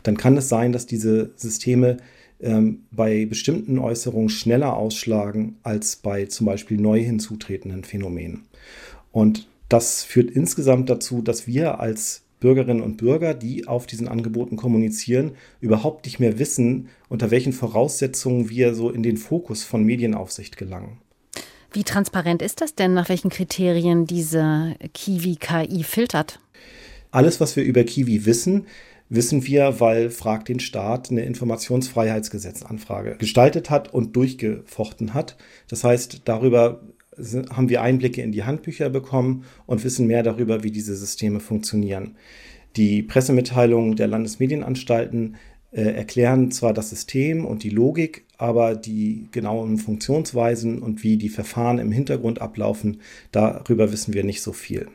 dann 0.05 0.17
kann 0.17 0.37
es 0.37 0.49
sein, 0.49 0.71
dass 0.71 0.87
diese 0.87 1.33
Systeme 1.35 1.97
ähm, 2.41 2.85
bei 2.91 3.27
bestimmten 3.27 3.79
Äußerungen 3.79 4.29
schneller 4.29 4.77
ausschlagen 4.77 5.57
als 5.63 5.97
bei 5.97 6.27
zum 6.27 6.47
Beispiel 6.47 6.79
neu 6.79 7.01
hinzutretenden 7.01 7.85
Phänomenen. 7.85 8.45
Und 9.13 9.49
das 9.69 10.05
führt 10.05 10.31
insgesamt 10.31 10.91
dazu, 10.91 11.23
dass 11.23 11.47
wir 11.47 11.81
als 11.81 12.23
Bürgerinnen 12.41 12.83
und 12.83 12.99
Bürger, 12.99 13.33
die 13.33 13.67
auf 13.67 13.87
diesen 13.87 14.07
Angeboten 14.07 14.57
kommunizieren, 14.57 15.33
überhaupt 15.61 16.05
nicht 16.05 16.21
mehr 16.21 16.39
wissen, 16.39 16.89
unter 17.09 17.31
welchen 17.31 17.55
Voraussetzungen 17.55 18.51
wir 18.51 18.75
so 18.75 18.91
in 18.91 19.03
den 19.03 19.17
Fokus 19.17 19.65
von 19.65 19.83
Medienaufsicht 19.83 20.59
gelangen. 20.59 20.99
Wie 21.73 21.85
transparent 21.85 22.43
ist 22.43 22.61
das 22.61 22.75
denn, 22.75 22.93
nach 22.93 23.09
welchen 23.09 23.31
Kriterien 23.31 24.07
diese 24.07 24.77
Kiwi-KI 24.93 25.83
filtert? 25.83 26.39
Alles, 27.11 27.41
was 27.41 27.57
wir 27.57 27.65
über 27.65 27.83
Kiwi 27.85 28.27
wissen, 28.27 28.67
wissen 29.15 29.47
wir, 29.47 29.81
weil 29.81 30.11
Frag 30.11 30.45
den 30.45 30.61
Staat 30.61 31.11
eine 31.11 31.23
Informationsfreiheitsgesetzanfrage 31.23 33.17
gestaltet 33.19 33.71
hat 33.71 33.93
und 33.93 34.17
durchgefochten 34.17 35.15
hat. 35.15 35.37
Das 35.69 35.85
heißt, 35.85 36.23
darüber 36.25 36.81
haben 37.51 37.69
wir 37.69 37.83
Einblicke 37.83 38.23
in 38.23 38.33
die 38.33 38.45
Handbücher 38.45 38.91
bekommen 38.91 39.45
und 39.67 39.85
wissen 39.85 40.07
mehr 40.07 40.23
darüber, 40.23 40.65
wie 40.65 40.73
diese 40.73 40.97
Systeme 40.97 41.41
funktionieren. 41.41 42.17
Die 42.77 43.03
Pressemitteilungen 43.03 43.95
der 43.95 44.09
Landesmedienanstalten 44.09 45.37
äh, 45.71 45.83
erklären 45.83 46.51
zwar 46.51 46.73
das 46.73 46.91
System 46.91 47.45
und 47.45 47.63
die 47.63 47.71
Logik, 47.71 48.25
aber 48.37 48.75
die 48.75 49.29
genauen 49.31 49.79
Funktionsweisen 49.79 50.83
und 50.83 51.05
wie 51.05 51.17
die 51.17 51.29
Verfahren 51.29 51.79
im 51.79 51.93
Hintergrund 51.93 52.41
ablaufen, 52.41 53.01
darüber 53.31 53.93
wissen 53.93 54.13
wir 54.13 54.25
nicht 54.25 54.43
so 54.43 54.53
viel. 54.53 54.89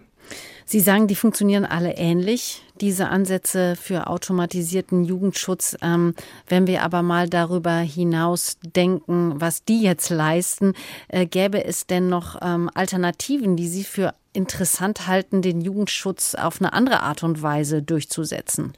Sie 0.72 0.82
sagen, 0.82 1.08
die 1.08 1.16
funktionieren 1.16 1.66
alle 1.66 1.98
ähnlich, 1.98 2.62
diese 2.80 3.08
Ansätze 3.08 3.76
für 3.76 4.06
automatisierten 4.06 5.04
Jugendschutz. 5.04 5.76
Ähm, 5.82 6.14
wenn 6.48 6.68
wir 6.68 6.84
aber 6.84 7.02
mal 7.02 7.28
darüber 7.28 7.78
hinaus 7.80 8.60
denken, 8.76 9.34
was 9.42 9.64
die 9.64 9.82
jetzt 9.82 10.12
leisten, 10.12 10.74
äh, 11.08 11.26
gäbe 11.26 11.66
es 11.66 11.88
denn 11.88 12.08
noch 12.08 12.38
ähm, 12.44 12.70
Alternativen, 12.72 13.56
die 13.56 13.68
Sie 13.68 13.84
für 13.84 14.14
interessant 14.32 15.08
halten, 15.08 15.42
den 15.42 15.60
Jugendschutz 15.60 16.36
auf 16.36 16.62
eine 16.62 16.72
andere 16.72 17.02
Art 17.02 17.24
und 17.24 17.42
Weise 17.42 17.82
durchzusetzen? 17.82 18.74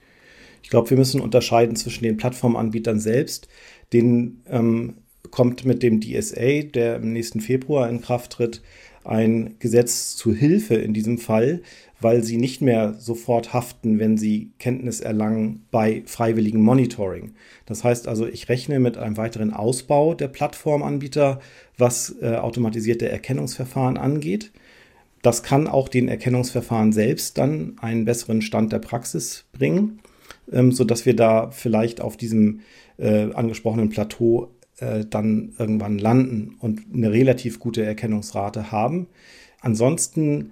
Ich 0.64 0.70
glaube, 0.70 0.92
wir 0.92 0.98
müssen 0.98 1.20
unterscheiden 1.20 1.76
zwischen 1.76 2.06
den 2.06 2.16
Plattformanbietern 2.16 3.02
selbst, 3.02 3.50
denen 3.92 4.46
ähm, 4.48 4.94
kommt 5.30 5.66
mit 5.66 5.84
dem 5.84 6.00
DSA, 6.00 6.62
der 6.74 6.96
im 6.96 7.12
nächsten 7.12 7.42
Februar 7.42 7.90
in 7.90 8.00
Kraft 8.00 8.32
tritt, 8.32 8.62
ein 9.04 9.56
Gesetz 9.60 10.16
zu 10.16 10.34
Hilfe 10.34 10.76
in 10.76 10.94
diesem 10.94 11.18
Fall, 11.18 11.62
weil 12.00 12.24
sie 12.24 12.38
nicht 12.38 12.62
mehr 12.62 12.96
sofort 12.96 13.54
haften, 13.54 14.00
wenn 14.00 14.18
sie 14.18 14.52
Kenntnis 14.60 15.02
erlangen 15.02 15.66
bei 15.72 16.02
freiwilligem 16.06 16.62
Monitoring. 16.62 17.34
Das 17.66 17.84
heißt 17.84 18.08
also, 18.08 18.28
ich 18.28 18.50
rechne 18.50 18.80
mit 18.80 18.98
einem 18.98 19.18
weiteren 19.18 19.54
Ausbau 19.54 20.14
der 20.14 20.28
Plattformanbieter, 20.28 21.40
was 21.78 22.16
äh, 22.22 22.36
automatisierte 22.36 23.08
Erkennungsverfahren 23.10 23.98
angeht. 23.98 24.52
Das 25.22 25.44
kann 25.44 25.68
auch 25.68 25.88
den 25.88 26.08
Erkennungsverfahren 26.08 26.92
selbst 26.92 27.38
dann 27.38 27.76
einen 27.80 28.06
besseren 28.06 28.42
Stand 28.42 28.74
der 28.74 28.80
Praxis 28.80 29.46
bringen, 29.54 30.00
ähm, 30.52 30.72
sodass 30.72 31.06
wir 31.06 31.16
da 31.16 31.52
vielleicht 31.52 32.02
auf 32.02 32.18
diesem 32.18 32.62
äh, 32.98 33.32
angesprochenen 33.34 33.90
Plateau 33.90 34.50
äh, 34.82 35.06
dann 35.10 35.54
irgendwann 35.58 35.98
landen 35.98 36.56
und 36.60 36.82
eine 36.94 37.12
relativ 37.12 37.60
gute 37.60 37.84
Erkennungsrate 37.84 38.72
haben. 38.72 39.08
Ansonsten 39.62 40.52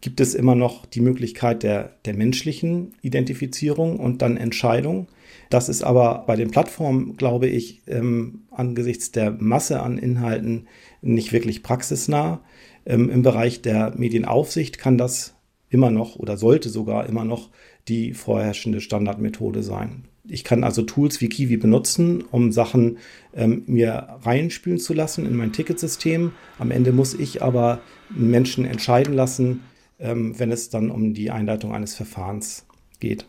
gibt 0.00 0.20
es 0.20 0.34
immer 0.34 0.54
noch 0.54 0.86
die 0.86 1.00
Möglichkeit 1.00 1.62
der, 1.62 1.96
der 2.04 2.14
menschlichen 2.14 2.94
Identifizierung 3.02 3.98
und 3.98 4.22
dann 4.22 4.36
Entscheidung. 4.36 5.08
Das 5.50 5.68
ist 5.68 5.82
aber 5.82 6.24
bei 6.26 6.36
den 6.36 6.50
Plattformen, 6.50 7.16
glaube 7.16 7.46
ich, 7.46 7.82
ähm, 7.86 8.42
angesichts 8.50 9.12
der 9.12 9.30
Masse 9.30 9.80
an 9.80 9.98
Inhalten 9.98 10.68
nicht 11.02 11.32
wirklich 11.32 11.62
praxisnah. 11.62 12.40
Ähm, 12.86 13.10
Im 13.10 13.22
Bereich 13.22 13.62
der 13.62 13.94
Medienaufsicht 13.96 14.78
kann 14.78 14.98
das 14.98 15.34
immer 15.68 15.90
noch 15.90 16.16
oder 16.16 16.36
sollte 16.36 16.68
sogar 16.68 17.06
immer 17.06 17.24
noch 17.24 17.50
die 17.88 18.14
vorherrschende 18.14 18.80
Standardmethode 18.80 19.62
sein. 19.62 20.09
Ich 20.30 20.44
kann 20.44 20.64
also 20.64 20.82
Tools 20.82 21.20
wie 21.20 21.28
Kiwi 21.28 21.56
benutzen, 21.56 22.24
um 22.30 22.52
Sachen 22.52 22.98
ähm, 23.34 23.64
mir 23.66 24.18
reinspülen 24.22 24.78
zu 24.78 24.94
lassen 24.94 25.26
in 25.26 25.36
mein 25.36 25.52
Ticketsystem. 25.52 26.32
Am 26.58 26.70
Ende 26.70 26.92
muss 26.92 27.14
ich 27.14 27.42
aber 27.42 27.80
Menschen 28.10 28.64
entscheiden 28.64 29.14
lassen, 29.14 29.62
ähm, 29.98 30.38
wenn 30.38 30.52
es 30.52 30.70
dann 30.70 30.90
um 30.90 31.14
die 31.14 31.30
Einleitung 31.30 31.74
eines 31.74 31.94
Verfahrens 31.94 32.64
geht. 33.00 33.26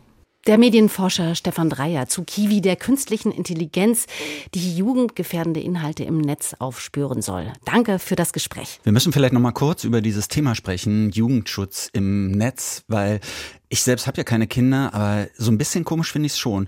Der 0.47 0.57
Medienforscher 0.57 1.35
Stefan 1.35 1.69
Dreier 1.69 2.07
zu 2.07 2.23
Kiwi, 2.23 2.61
der 2.61 2.75
künstlichen 2.75 3.31
Intelligenz, 3.31 4.07
die 4.55 4.75
jugendgefährdende 4.75 5.59
Inhalte 5.59 6.03
im 6.03 6.17
Netz 6.17 6.55
aufspüren 6.57 7.21
soll. 7.21 7.53
Danke 7.63 7.99
für 7.99 8.15
das 8.15 8.33
Gespräch. 8.33 8.79
Wir 8.81 8.91
müssen 8.91 9.13
vielleicht 9.13 9.33
noch 9.33 9.39
mal 9.39 9.51
kurz 9.51 9.83
über 9.83 10.01
dieses 10.01 10.29
Thema 10.29 10.55
sprechen, 10.55 11.11
Jugendschutz 11.11 11.91
im 11.93 12.31
Netz, 12.31 12.83
weil 12.87 13.19
ich 13.69 13.83
selbst 13.83 14.07
habe 14.07 14.17
ja 14.17 14.23
keine 14.23 14.47
Kinder, 14.47 14.95
aber 14.95 15.27
so 15.37 15.51
ein 15.51 15.59
bisschen 15.59 15.85
komisch 15.85 16.11
finde 16.11 16.25
ich 16.25 16.33
es 16.33 16.39
schon. 16.39 16.67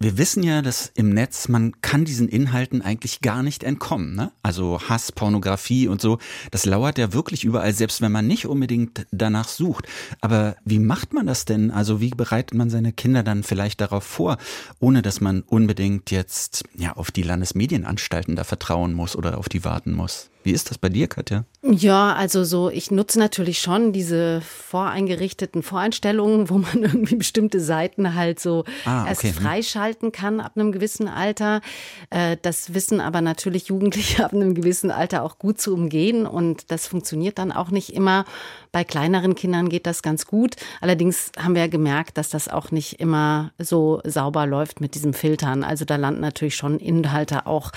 Wir 0.00 0.18
wissen 0.18 0.42
ja, 0.42 0.60
dass 0.60 0.90
im 0.96 1.10
Netz 1.10 1.48
man 1.48 1.80
kann 1.80 2.04
diesen 2.04 2.28
Inhalten 2.28 2.82
eigentlich 2.82 3.20
gar 3.20 3.42
nicht 3.44 3.62
entkommen. 3.62 4.16
Ne? 4.16 4.32
Also 4.42 4.80
Hass, 4.88 5.12
Pornografie 5.12 5.86
und 5.86 6.00
so, 6.00 6.18
das 6.50 6.66
lauert 6.66 6.98
ja 6.98 7.12
wirklich 7.12 7.44
überall, 7.44 7.72
selbst 7.72 8.00
wenn 8.00 8.10
man 8.10 8.26
nicht 8.26 8.46
unbedingt 8.46 9.06
danach 9.12 9.48
sucht. 9.48 9.86
Aber 10.20 10.56
wie 10.64 10.80
macht 10.80 11.12
man 11.14 11.26
das 11.26 11.44
denn? 11.44 11.70
Also 11.70 12.00
wie 12.00 12.10
bereitet 12.10 12.54
man 12.54 12.70
seine 12.70 12.92
Kinder 12.92 13.22
dann 13.22 13.44
vielleicht 13.44 13.80
darauf 13.80 14.04
vor, 14.04 14.36
ohne 14.80 15.00
dass 15.00 15.20
man 15.20 15.42
unbedingt 15.42 16.10
jetzt 16.10 16.64
ja 16.74 16.94
auf 16.96 17.12
die 17.12 17.22
Landesmedienanstalten 17.22 18.34
da 18.34 18.42
vertrauen 18.44 18.94
muss 18.94 19.14
oder 19.14 19.38
auf 19.38 19.48
die 19.48 19.64
warten 19.64 19.92
muss? 19.92 20.28
Wie 20.44 20.52
ist 20.52 20.70
das 20.70 20.76
bei 20.76 20.90
dir, 20.90 21.08
Katja? 21.08 21.44
Ja, 21.62 22.12
also 22.12 22.44
so, 22.44 22.68
ich 22.68 22.90
nutze 22.90 23.18
natürlich 23.18 23.60
schon 23.60 23.94
diese 23.94 24.42
voreingerichteten 24.42 25.62
Voreinstellungen, 25.62 26.50
wo 26.50 26.58
man 26.58 26.74
irgendwie 26.82 27.16
bestimmte 27.16 27.60
Seiten 27.60 28.14
halt 28.14 28.38
so 28.38 28.64
ah, 28.84 29.00
okay. 29.00 29.08
erst 29.08 29.24
mhm. 29.24 29.42
freischalten 29.42 30.12
kann 30.12 30.40
ab 30.40 30.52
einem 30.54 30.70
gewissen 30.70 31.08
Alter. 31.08 31.62
Äh, 32.10 32.36
das 32.42 32.74
wissen 32.74 33.00
aber 33.00 33.22
natürlich 33.22 33.68
Jugendliche 33.68 34.22
ab 34.26 34.34
einem 34.34 34.54
gewissen 34.54 34.90
Alter 34.90 35.22
auch 35.22 35.38
gut 35.38 35.62
zu 35.62 35.72
umgehen 35.72 36.26
und 36.26 36.70
das 36.70 36.86
funktioniert 36.86 37.38
dann 37.38 37.50
auch 37.50 37.70
nicht 37.70 37.94
immer. 37.94 38.26
Bei 38.74 38.82
kleineren 38.82 39.36
Kindern 39.36 39.68
geht 39.68 39.86
das 39.86 40.02
ganz 40.02 40.26
gut. 40.26 40.56
Allerdings 40.80 41.30
haben 41.38 41.54
wir 41.54 41.68
gemerkt, 41.68 42.18
dass 42.18 42.28
das 42.28 42.48
auch 42.48 42.72
nicht 42.72 42.98
immer 42.98 43.52
so 43.56 44.00
sauber 44.02 44.46
läuft 44.46 44.80
mit 44.80 44.96
diesem 44.96 45.14
Filtern. 45.14 45.62
Also 45.62 45.84
da 45.84 45.94
landen 45.94 46.22
natürlich 46.22 46.56
schon 46.56 46.80
Inhalte 46.80 47.46
auch 47.46 47.70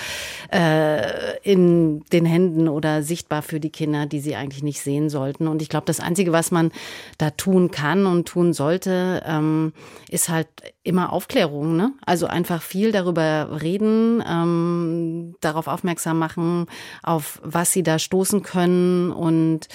äh, 0.51 1.37
in 1.43 2.03
den 2.11 2.25
Händen 2.25 2.67
oder 2.67 3.03
sichtbar 3.03 3.43
für 3.43 3.59
die 3.59 3.69
Kinder, 3.69 4.07
die 4.07 4.19
sie 4.19 4.35
eigentlich 4.35 4.63
nicht 4.63 4.81
sehen 4.81 5.11
sollten. 5.11 5.47
Und 5.47 5.61
ich 5.61 5.69
glaube, 5.69 5.85
das 5.85 5.99
Einzige, 5.99 6.31
was 6.31 6.49
man 6.49 6.71
da 7.19 7.29
tun 7.29 7.69
kann 7.69 8.07
und 8.07 8.27
tun 8.27 8.53
sollte, 8.53 9.21
ähm, 9.27 9.73
ist 10.09 10.29
halt 10.29 10.47
immer 10.81 11.13
Aufklärung. 11.13 11.77
Ne? 11.77 11.93
Also 12.07 12.25
einfach 12.25 12.63
viel 12.63 12.91
darüber 12.91 13.61
reden, 13.61 14.23
ähm, 14.27 15.35
darauf 15.41 15.67
aufmerksam 15.67 16.17
machen, 16.17 16.65
auf 17.03 17.39
was 17.43 17.71
sie 17.71 17.83
da 17.83 17.99
stoßen 17.99 18.41
können 18.41 19.11
und 19.11 19.67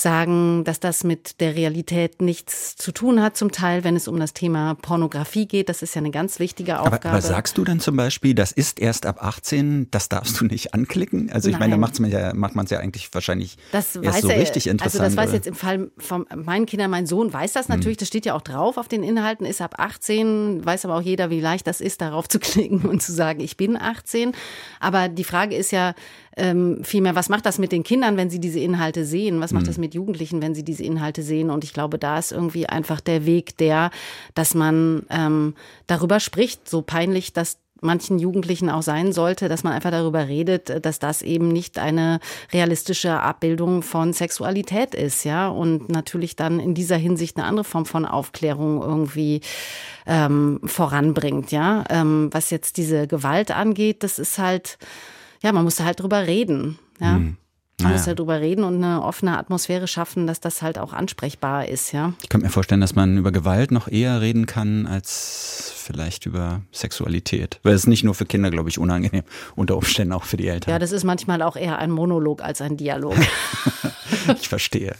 sagen, 0.00 0.64
dass 0.64 0.80
das 0.80 1.04
mit 1.04 1.40
der 1.40 1.54
Realität 1.54 2.22
nichts 2.22 2.76
zu 2.76 2.92
tun 2.92 3.22
hat, 3.22 3.36
zum 3.36 3.52
Teil, 3.52 3.84
wenn 3.84 3.96
es 3.96 4.08
um 4.08 4.18
das 4.18 4.32
Thema 4.32 4.74
Pornografie 4.74 5.46
geht. 5.46 5.68
Das 5.68 5.82
ist 5.82 5.94
ja 5.94 6.00
eine 6.00 6.10
ganz 6.10 6.38
wichtige 6.38 6.80
Aufgabe. 6.80 7.08
Aber, 7.08 7.10
aber 7.10 7.22
sagst 7.22 7.58
du 7.58 7.64
dann 7.64 7.80
zum 7.80 7.96
Beispiel, 7.96 8.34
das 8.34 8.52
ist 8.52 8.80
erst 8.80 9.06
ab 9.06 9.22
18, 9.22 9.90
das 9.90 10.08
darfst 10.08 10.40
du 10.40 10.44
nicht 10.44 10.74
anklicken? 10.74 11.30
Also 11.32 11.48
ich 11.48 11.52
Nein. 11.52 11.60
meine, 11.60 11.72
da 11.72 11.76
macht's 11.78 12.00
man 12.00 12.10
ja, 12.10 12.34
macht 12.34 12.54
man 12.54 12.64
es 12.64 12.70
ja 12.70 12.78
eigentlich 12.78 13.12
wahrscheinlich 13.12 13.56
das 13.72 13.96
erst 13.96 14.22
so 14.22 14.28
er, 14.28 14.40
richtig 14.40 14.66
interessant. 14.66 15.02
Also 15.02 15.16
das 15.16 15.26
weiß 15.26 15.32
jetzt 15.32 15.46
im 15.46 15.54
Fall 15.54 15.90
von 15.98 16.26
meinen 16.34 16.66
Kindern, 16.66 16.90
mein 16.90 17.06
Sohn 17.06 17.32
weiß 17.32 17.52
das 17.52 17.68
natürlich, 17.68 17.96
hm. 17.96 18.00
das 18.00 18.08
steht 18.08 18.26
ja 18.26 18.34
auch 18.34 18.42
drauf 18.42 18.76
auf 18.76 18.88
den 18.88 19.02
Inhalten, 19.02 19.46
ist 19.46 19.60
ab 19.60 19.74
18, 19.78 20.64
weiß 20.64 20.84
aber 20.84 20.96
auch 20.96 21.02
jeder, 21.02 21.30
wie 21.30 21.40
leicht 21.40 21.66
das 21.66 21.80
ist, 21.80 22.00
darauf 22.00 22.28
zu 22.28 22.38
klicken 22.40 22.82
und 22.82 23.02
zu 23.02 23.12
sagen, 23.12 23.40
ich 23.40 23.56
bin 23.56 23.76
18. 23.76 24.32
Aber 24.80 25.08
die 25.08 25.24
Frage 25.24 25.56
ist 25.56 25.72
ja, 25.72 25.94
ähm, 26.38 26.78
vielmehr, 26.82 27.14
was 27.14 27.28
macht 27.28 27.46
das 27.46 27.58
mit 27.58 27.72
den 27.72 27.82
Kindern, 27.82 28.16
wenn 28.16 28.30
sie 28.30 28.40
diese 28.40 28.60
Inhalte 28.60 29.04
sehen? 29.04 29.40
Was 29.40 29.52
macht 29.52 29.64
mhm. 29.64 29.68
das 29.68 29.78
mit 29.78 29.94
Jugendlichen, 29.94 30.40
wenn 30.40 30.54
sie 30.54 30.64
diese 30.64 30.84
Inhalte 30.84 31.22
sehen? 31.22 31.50
Und 31.50 31.64
ich 31.64 31.72
glaube, 31.72 31.98
da 31.98 32.18
ist 32.18 32.32
irgendwie 32.32 32.68
einfach 32.68 33.00
der 33.00 33.26
Weg 33.26 33.56
der, 33.58 33.90
dass 34.34 34.54
man 34.54 35.04
ähm, 35.10 35.54
darüber 35.86 36.20
spricht, 36.20 36.68
so 36.68 36.82
peinlich 36.82 37.32
das 37.32 37.58
manchen 37.80 38.18
Jugendlichen 38.18 38.70
auch 38.70 38.82
sein 38.82 39.12
sollte, 39.12 39.48
dass 39.48 39.62
man 39.62 39.72
einfach 39.72 39.90
darüber 39.90 40.26
redet, 40.26 40.84
dass 40.84 40.98
das 40.98 41.22
eben 41.22 41.48
nicht 41.48 41.78
eine 41.78 42.20
realistische 42.52 43.20
Abbildung 43.20 43.82
von 43.82 44.12
Sexualität 44.12 44.94
ist, 44.94 45.24
ja, 45.24 45.48
und 45.48 45.88
natürlich 45.88 46.36
dann 46.36 46.60
in 46.60 46.74
dieser 46.74 46.96
Hinsicht 46.96 47.36
eine 47.36 47.46
andere 47.46 47.64
Form 47.64 47.86
von 47.86 48.04
Aufklärung 48.04 48.82
irgendwie 48.82 49.40
ähm, 50.06 50.60
voranbringt, 50.64 51.52
ja. 51.52 51.84
Ähm, 51.88 52.30
was 52.32 52.50
jetzt 52.50 52.76
diese 52.76 53.06
Gewalt 53.06 53.50
angeht, 53.50 54.02
das 54.02 54.18
ist 54.18 54.38
halt 54.38 54.78
ja, 55.42 55.52
man 55.52 55.64
musste 55.64 55.84
halt 55.84 56.00
drüber 56.00 56.26
reden. 56.26 56.78
Ja. 57.00 57.16
Hm. 57.16 57.36
Man 57.80 57.90
naja. 57.90 57.98
muss 57.98 58.08
halt 58.08 58.18
drüber 58.18 58.40
reden 58.40 58.64
und 58.64 58.82
eine 58.82 59.02
offene 59.04 59.38
Atmosphäre 59.38 59.86
schaffen, 59.86 60.26
dass 60.26 60.40
das 60.40 60.62
halt 60.62 60.80
auch 60.80 60.92
ansprechbar 60.92 61.68
ist, 61.68 61.92
ja. 61.92 62.12
Ich 62.22 62.28
könnte 62.28 62.46
mir 62.46 62.50
vorstellen, 62.50 62.80
dass 62.80 62.96
man 62.96 63.18
über 63.18 63.30
Gewalt 63.30 63.70
noch 63.70 63.86
eher 63.86 64.20
reden 64.20 64.46
kann 64.46 64.88
als 64.88 65.72
vielleicht 65.76 66.26
über 66.26 66.62
Sexualität. 66.72 67.60
Weil 67.62 67.74
es 67.74 67.86
nicht 67.86 68.02
nur 68.02 68.14
für 68.14 68.26
Kinder, 68.26 68.50
glaube 68.50 68.68
ich, 68.68 68.80
unangenehm, 68.80 69.22
unter 69.54 69.76
Umständen 69.76 70.12
auch 70.12 70.24
für 70.24 70.36
die 70.36 70.48
Eltern. 70.48 70.72
Ja, 70.72 70.80
das 70.80 70.90
ist 70.90 71.04
manchmal 71.04 71.40
auch 71.40 71.54
eher 71.54 71.78
ein 71.78 71.92
Monolog 71.92 72.42
als 72.42 72.60
ein 72.60 72.76
Dialog. 72.76 73.14
ich 74.40 74.48
verstehe. 74.48 74.96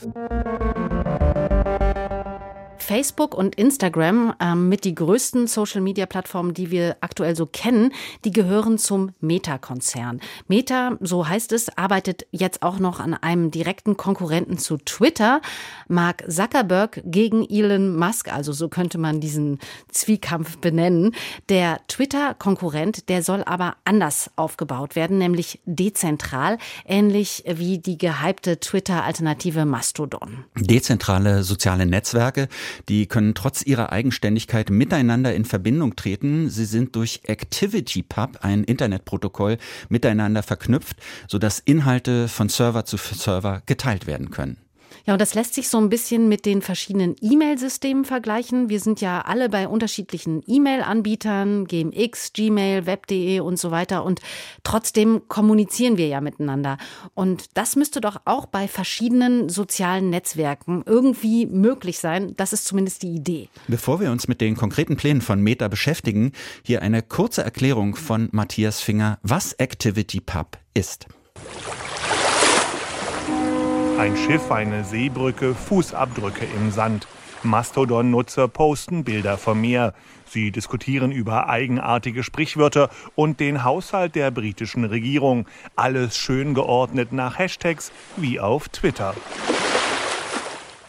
Facebook 2.89 3.35
und 3.35 3.53
Instagram 3.53 4.33
ähm, 4.39 4.67
mit 4.67 4.83
die 4.83 4.95
größten 4.95 5.45
Social-Media-Plattformen, 5.45 6.55
die 6.55 6.71
wir 6.71 6.97
aktuell 7.01 7.35
so 7.35 7.45
kennen, 7.45 7.93
die 8.25 8.31
gehören 8.31 8.79
zum 8.79 9.11
Meta-Konzern. 9.19 10.19
Meta, 10.47 10.97
so 10.99 11.27
heißt 11.27 11.51
es, 11.51 11.69
arbeitet 11.77 12.25
jetzt 12.31 12.63
auch 12.63 12.79
noch 12.79 12.99
an 12.99 13.13
einem 13.13 13.51
direkten 13.51 13.95
Konkurrenten 13.95 14.57
zu 14.57 14.77
Twitter. 14.77 15.39
Mark 15.87 16.23
Zuckerberg 16.27 17.03
gegen 17.05 17.47
Elon 17.47 17.95
Musk, 17.95 18.33
also 18.33 18.53
so 18.53 18.69
könnte 18.69 18.97
man 18.97 19.21
diesen 19.21 19.59
Zwiekampf 19.91 20.57
benennen. 20.57 21.13
Der 21.49 21.81
Twitter-Konkurrent, 21.89 23.07
der 23.07 23.21
soll 23.21 23.43
aber 23.43 23.75
anders 23.85 24.31
aufgebaut 24.35 24.95
werden, 24.95 25.19
nämlich 25.19 25.59
dezentral, 25.65 26.57
ähnlich 26.87 27.43
wie 27.45 27.77
die 27.77 27.99
gehypte 27.99 28.59
Twitter-Alternative 28.59 29.65
Mastodon. 29.65 30.45
Dezentrale 30.55 31.43
soziale 31.43 31.85
Netzwerke, 31.85 32.47
die 32.87 33.07
können 33.07 33.33
trotz 33.33 33.63
ihrer 33.63 33.91
Eigenständigkeit 33.91 34.69
miteinander 34.69 35.33
in 35.33 35.45
Verbindung 35.45 35.95
treten. 35.95 36.49
Sie 36.49 36.65
sind 36.65 36.95
durch 36.95 37.21
ActivityPub, 37.27 38.39
ein 38.41 38.63
Internetprotokoll, 38.63 39.57
miteinander 39.89 40.43
verknüpft, 40.43 40.97
sodass 41.27 41.59
Inhalte 41.59 42.27
von 42.27 42.49
Server 42.49 42.85
zu 42.85 42.97
Server 42.97 43.61
geteilt 43.65 44.07
werden 44.07 44.29
können. 44.31 44.57
Ja, 45.09 45.13
und 45.13 45.21
das 45.23 45.33
lässt 45.33 45.55
sich 45.55 45.69
so 45.69 45.79
ein 45.79 45.89
bisschen 45.89 46.29
mit 46.29 46.45
den 46.45 46.61
verschiedenen 46.61 47.15
E-Mail-Systemen 47.19 48.05
vergleichen. 48.05 48.69
Wir 48.69 48.79
sind 48.79 49.01
ja 49.01 49.21
alle 49.21 49.49
bei 49.49 49.67
unterschiedlichen 49.67 50.43
E-Mail-Anbietern, 50.45 51.65
GMX, 51.65 52.31
Gmail, 52.33 52.85
Web.de 52.85 53.39
und 53.39 53.57
so 53.57 53.71
weiter. 53.71 54.05
Und 54.05 54.21
trotzdem 54.63 55.23
kommunizieren 55.27 55.97
wir 55.97 56.05
ja 56.05 56.21
miteinander. 56.21 56.77
Und 57.15 57.57
das 57.57 57.75
müsste 57.75 58.01
doch 58.01 58.17
auch 58.25 58.45
bei 58.45 58.67
verschiedenen 58.67 59.49
sozialen 59.49 60.11
Netzwerken 60.11 60.83
irgendwie 60.85 61.47
möglich 61.47 61.97
sein. 61.97 62.35
Das 62.37 62.53
ist 62.53 62.67
zumindest 62.67 63.01
die 63.01 63.15
Idee. 63.15 63.49
Bevor 63.67 63.99
wir 63.99 64.11
uns 64.11 64.27
mit 64.27 64.41
den 64.41 64.55
konkreten 64.55 64.95
Plänen 64.95 65.23
von 65.23 65.41
Meta 65.41 65.69
beschäftigen, 65.69 66.33
hier 66.61 66.83
eine 66.83 67.01
kurze 67.01 67.41
Erklärung 67.41 67.95
von 67.95 68.29
Matthias 68.31 68.79
Finger, 68.79 69.17
was 69.23 69.59
ActivityPub 69.59 70.59
ist. 70.75 71.07
Ein 73.99 74.15
Schiff, 74.15 74.49
eine 74.49 74.85
Seebrücke, 74.85 75.53
Fußabdrücke 75.53 76.45
im 76.55 76.71
Sand. 76.71 77.05
Mastodon-Nutzer 77.43 78.47
posten 78.47 79.03
Bilder 79.03 79.37
vom 79.37 79.59
Meer. 79.59 79.93
Sie 80.25 80.51
diskutieren 80.51 81.11
über 81.11 81.49
eigenartige 81.49 82.23
Sprichwörter 82.23 82.89
und 83.15 83.41
den 83.41 83.65
Haushalt 83.65 84.15
der 84.15 84.31
britischen 84.31 84.85
Regierung. 84.85 85.47
Alles 85.75 86.15
schön 86.15 86.53
geordnet 86.53 87.11
nach 87.11 87.39
Hashtags 87.39 87.91
wie 88.15 88.39
auf 88.39 88.69
Twitter. 88.69 89.15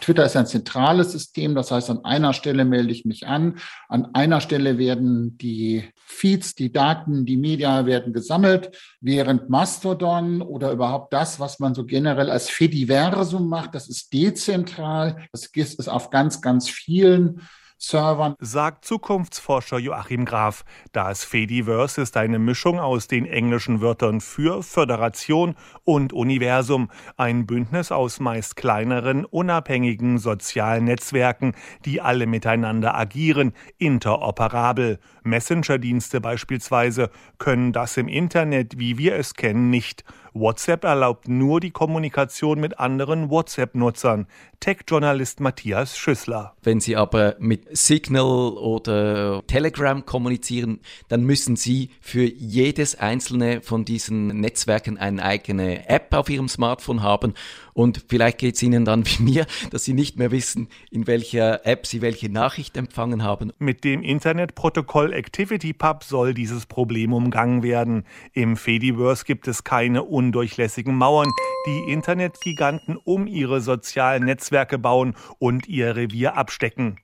Twitter 0.00 0.25
ist 0.25 0.37
ein 0.37 0.47
zentrales 0.47 1.12
System, 1.12 1.54
das 1.54 1.71
heißt, 1.71 1.90
an 1.90 2.04
einer 2.04 2.33
Stelle 2.33 2.64
melde 2.64 2.92
ich 2.92 3.04
mich 3.04 3.26
an, 3.26 3.59
an 3.88 4.14
einer 4.14 4.40
Stelle 4.40 4.78
werden 4.78 5.37
die 5.38 5.85
Feeds, 6.07 6.54
die 6.54 6.73
Daten, 6.73 7.26
die 7.26 7.37
Media 7.37 7.87
werden 7.87 8.12
gesammelt, 8.12 8.76
während 9.00 9.50
Mastodon 9.50 10.42
oder 10.42 10.73
überhaupt 10.73 11.12
das, 11.12 11.40
was 11.40 11.59
man 11.59 11.75
so 11.75 11.85
generell 11.85 12.30
als 12.30 12.49
Fediversum 12.49 13.49
macht, 13.49 13.75
das 13.75 13.88
ist 13.88 14.12
dezentral, 14.12 15.28
das 15.33 15.47
ist 15.54 15.88
auf 15.88 16.11
ganz, 16.11 16.40
ganz 16.40 16.69
vielen 16.69 17.40
Servern. 17.83 18.37
Sagt 18.41 18.85
Zukunftsforscher 18.85 19.79
Joachim 19.79 20.27
Graf. 20.27 20.67
Das 20.93 21.25
Fediverse 21.25 22.03
ist 22.03 22.15
eine 22.19 22.39
Mischung 22.39 22.79
aus 22.79 23.09
den 23.09 23.25
englischen 23.25 23.81
Wörtern 23.81 24.21
für 24.21 24.63
Föderation 24.63 25.55
und 25.85 26.13
Universum. 26.13 26.91
Ein 27.17 27.47
Bündnis 27.47 27.91
aus 27.91 28.21
meist 28.21 28.57
kleineren, 28.57 29.25
unabhängigen 29.25 30.19
sozialen 30.19 30.85
Netzwerken, 30.85 31.55
die 31.87 32.03
alle 32.03 32.27
miteinander 32.27 32.95
agieren, 32.95 33.55
interoperabel. 33.79 34.99
Messenger-Dienste 35.23 36.21
beispielsweise 36.21 37.09
können 37.39 37.73
das 37.73 37.97
im 37.97 38.09
Internet, 38.09 38.79
wie 38.79 38.99
wir 38.99 39.17
es 39.17 39.33
kennen, 39.33 39.71
nicht. 39.71 40.05
WhatsApp 40.33 40.85
erlaubt 40.85 41.29
nur 41.29 41.61
die 41.61 41.71
Kommunikation 41.71 42.61
mit 42.61 42.79
anderen 42.79 43.31
WhatsApp-Nutzern. 43.31 44.27
Tech-Journalist 44.61 45.41
Matthias 45.41 45.97
Schüssler. 45.97 46.55
Wenn 46.63 46.81
Sie 46.81 46.95
aber 46.95 47.37
mit 47.39 47.77
Signal 47.77 48.53
oder 48.53 49.43
Telegram 49.47 50.05
kommunizieren, 50.05 50.81
dann 51.09 51.25
müssen 51.25 51.57
Sie 51.57 51.91
für 52.01 52.25
jedes 52.25 52.99
einzelne 52.99 53.63
von 53.63 53.85
diesen 53.85 54.29
Netzwerken 54.29 54.99
eine 54.99 55.23
eigene 55.23 55.89
App 55.89 56.13
auf 56.13 56.29
Ihrem 56.29 56.49
Smartphone 56.49 57.03
haben 57.03 57.35
und 57.81 58.05
vielleicht 58.09 58.39
geht 58.39 58.57
es 58.57 58.63
Ihnen 58.63 58.85
dann 58.85 59.07
wie 59.07 59.23
mir, 59.23 59.47
dass 59.71 59.85
Sie 59.85 59.95
nicht 59.95 60.19
mehr 60.19 60.31
wissen, 60.31 60.69
in 60.91 61.07
welcher 61.07 61.65
App 61.67 61.87
Sie 61.87 62.03
welche 62.03 62.31
Nachricht 62.31 62.77
empfangen 62.77 63.23
haben. 63.23 63.53
Mit 63.59 63.85
dem 63.85 64.03
Internetprotokoll 64.03 65.15
ActivityPub 65.15 66.05
soll 66.05 66.35
dieses 66.35 66.67
Problem 66.67 67.13
umgangen 67.13 67.63
werden. 67.63 68.05
Im 68.33 68.57
Fediverse 68.57 69.25
gibt 69.25 69.49
es 69.49 69.65
keine 69.65 70.03
undurchlässigen 70.21 70.95
Mauern, 70.95 71.33
die 71.67 71.91
Internetgiganten 71.91 72.99
um 73.03 73.27
ihre 73.27 73.62
sozialen 73.62 74.27
Netzwerke 74.27 74.79
bauen 74.79 75.15
und 75.39 75.67
ihr 75.67 75.97
Revier 75.97 76.37
abstecken. 76.37 76.99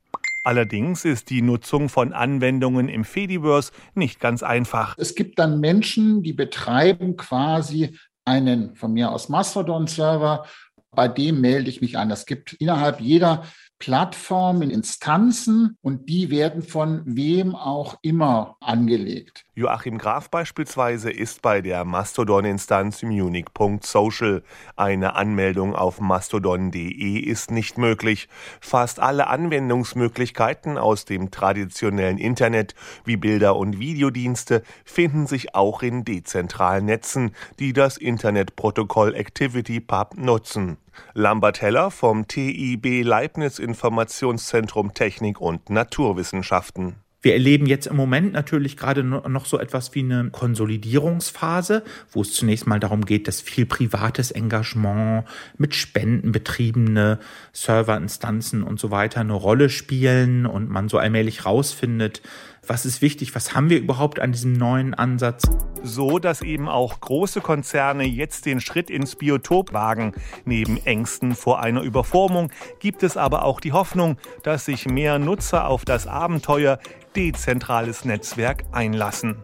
Allerdings 0.45 1.07
ist 1.07 1.31
die 1.31 1.41
Nutzung 1.41 1.89
von 1.89 2.13
Anwendungen 2.13 2.91
im 2.91 3.05
Fediverse 3.05 3.73
nicht 3.95 4.21
ganz 4.21 4.43
einfach. 4.43 4.95
Es 4.99 5.15
gibt 5.15 5.39
dann 5.39 5.61
Menschen, 5.61 6.23
die 6.23 6.35
betreiben 6.35 7.17
quasi 7.17 7.97
einen 8.27 8.77
von 8.77 8.93
mir 8.93 9.11
aus 9.11 9.31
Mastodon-Server, 9.31 10.45
bei 10.91 11.09
dem 11.09 11.41
melde 11.41 11.71
ich 11.71 11.81
mich 11.81 11.97
an. 11.97 12.11
Es 12.11 12.27
gibt 12.27 12.53
innerhalb 12.53 13.01
jeder 13.01 13.45
Plattformen, 13.79 14.71
Instanzen 14.71 15.79
und 15.81 16.11
die 16.11 16.31
werden 16.31 16.63
von 16.63 17.03
wem 17.07 17.55
auch 17.55 17.97
immer 18.03 18.57
angelegt. 18.61 19.46
Joachim 19.59 19.97
Graf 19.97 20.29
beispielsweise 20.29 21.11
ist 21.11 21.41
bei 21.41 21.63
der 21.63 21.87
Mastodon-Instanz 21.87 23.03
Munich.social. 23.03 24.43
Eine 24.77 25.15
Anmeldung 25.15 25.75
auf 25.75 25.99
mastodon.de 25.99 27.19
ist 27.19 27.51
nicht 27.51 27.79
möglich. 27.79 28.29
Fast 28.61 29.01
alle 29.01 29.29
Anwendungsmöglichkeiten 29.29 30.77
aus 30.77 31.07
dem 31.07 31.31
traditionellen 31.31 32.19
Internet 32.19 32.75
wie 33.07 33.17
Bilder- 33.17 33.57
und 33.57 33.81
Videodienste 33.81 34.63
finden 34.85 35.27
sich 35.27 35.55
auch 35.55 35.83
in 35.83 36.05
dezentralen 36.05 36.85
Netzen, 36.85 37.35
die 37.59 37.73
das 37.73 37.97
Internetprotokoll 37.97 39.17
ActivityPub 39.17 40.19
nutzen. 40.19 40.77
Lambert 41.15 41.63
Heller 41.63 41.91
vom 41.91 42.29
TIB 42.29 43.03
Leibniz 43.05 43.59
Informationszentrum 43.59 44.93
Technik 44.93 45.41
und 45.41 45.71
Naturwissenschaften. 45.71 47.06
Wir 47.27 47.33
erleben 47.33 47.67
jetzt 47.67 47.89
im 47.89 47.97
Moment 47.97 48.35
natürlich 48.35 48.77
gerade 48.77 49.03
noch 49.03 49.47
so 49.47 49.59
etwas 49.59 49.93
wie 49.97 49.99
eine 49.99 50.31
Konsolidierungsphase, 50.31 51.83
wo 52.13 52.23
es 52.23 52.33
zunächst 52.33 52.69
mal 52.69 52.79
darum 52.79 53.05
geht, 53.05 53.27
dass 53.27 53.41
viel 53.41 53.67
privates 53.67 54.31
Engagement 54.31 55.25
mit 55.59 55.75
Spenden 55.75 56.31
betriebene 56.31 57.19
Serverinstanzen 57.53 58.63
und 58.63 58.79
so 58.79 58.93
weiter 58.93 59.23
eine 59.23 59.33
Rolle 59.33 59.71
spielen 59.71 60.47
und 60.47 60.71
man 60.71 60.89
so 60.89 60.99
allmählich 60.99 61.45
rausfindet, 61.45 62.23
was 62.69 62.85
ist 62.85 63.03
wichtig, 63.03 63.35
was 63.35 63.55
haben 63.55 63.71
wir 63.71 63.79
überhaupt 63.79 64.21
an 64.21 64.33
diesem 64.33 64.53
neuen 64.53 64.95
Ansatz. 64.95 65.43
So, 65.83 66.19
dass 66.19 66.43
eben 66.43 66.69
auch 66.69 67.01
große 67.01 67.41
Konzerne 67.41 68.05
jetzt 68.05 68.47
den 68.47 68.61
Schritt 68.61 68.91
ins 68.91 69.17
Biotop 69.17 69.73
wagen. 69.73 70.13
Neben 70.45 70.85
Ängsten 70.85 71.35
vor 71.35 71.61
einer 71.61 71.83
Überformung 71.83 72.51
gibt 72.81 73.03
es 73.03 73.17
aber 73.17 73.45
auch 73.45 73.61
die 73.61 73.73
Hoffnung, 73.73 74.17
dass 74.43 74.65
sich 74.65 74.87
mehr 74.87 75.19
Nutzer 75.19 75.69
auf 75.69 75.85
das 75.85 76.07
Abenteuer 76.07 76.79
dezentrales 77.15 78.05
Netzwerk 78.05 78.65
einlassen. 78.73 79.37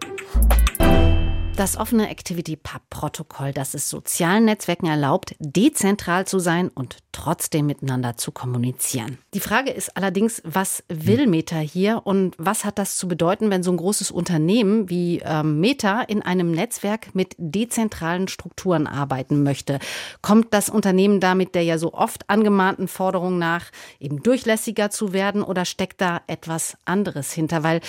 Das 1.57 1.77
offene 1.77 2.09
Activity-Pub-Protokoll, 2.09 3.53
das 3.53 3.75
es 3.75 3.91
sozialen 3.91 4.47
Netzwerken 4.47 4.87
erlaubt, 4.87 5.35
dezentral 5.39 6.27
zu 6.27 6.39
sein 6.39 6.71
und 6.71 6.97
trotzdem 7.13 7.67
miteinander 7.67 8.17
zu 8.17 8.33
kommunizieren. 8.33 9.19
Die 9.35 9.41
Frage 9.41 9.71
ist 9.71 9.95
allerdings, 9.95 10.41
was 10.47 10.83
will 10.89 11.27
Meta 11.27 11.59
hier 11.59 12.01
und 12.05 12.35
was 12.39 12.65
hat 12.65 12.79
das 12.79 12.97
zu 12.97 13.07
bedeuten, 13.07 13.51
wenn 13.51 13.63
so 13.63 13.71
ein 13.71 13.77
großes 13.77 14.11
Unternehmen 14.11 14.89
wie 14.89 15.21
ähm, 15.23 15.61
Meta 15.61 16.01
in 16.01 16.23
einem 16.23 16.53
Netzwerk 16.53 17.15
mit 17.15 17.35
dezentralen 17.37 18.29
Strukturen 18.29 18.87
arbeiten 18.87 19.43
möchte? 19.43 19.79
Kommt 20.23 20.55
das 20.55 20.71
Unternehmen 20.71 21.21
damit 21.21 21.55
der 21.55 21.65
ja 21.65 21.77
so 21.77 21.93
oft 21.93 22.31
angemahnten 22.31 22.89
Forderung 22.89 23.39
nach, 23.39 23.67
eben 24.01 24.23
durchlässiger 24.23 24.89
zu 24.89 25.13
werden 25.13 25.43
oder 25.43 25.67
steckt 25.67 26.01
da 26.01 26.23
etwas 26.29 26.79
anderes 26.87 27.31
hinter? 27.31 27.63
Weil 27.63 27.83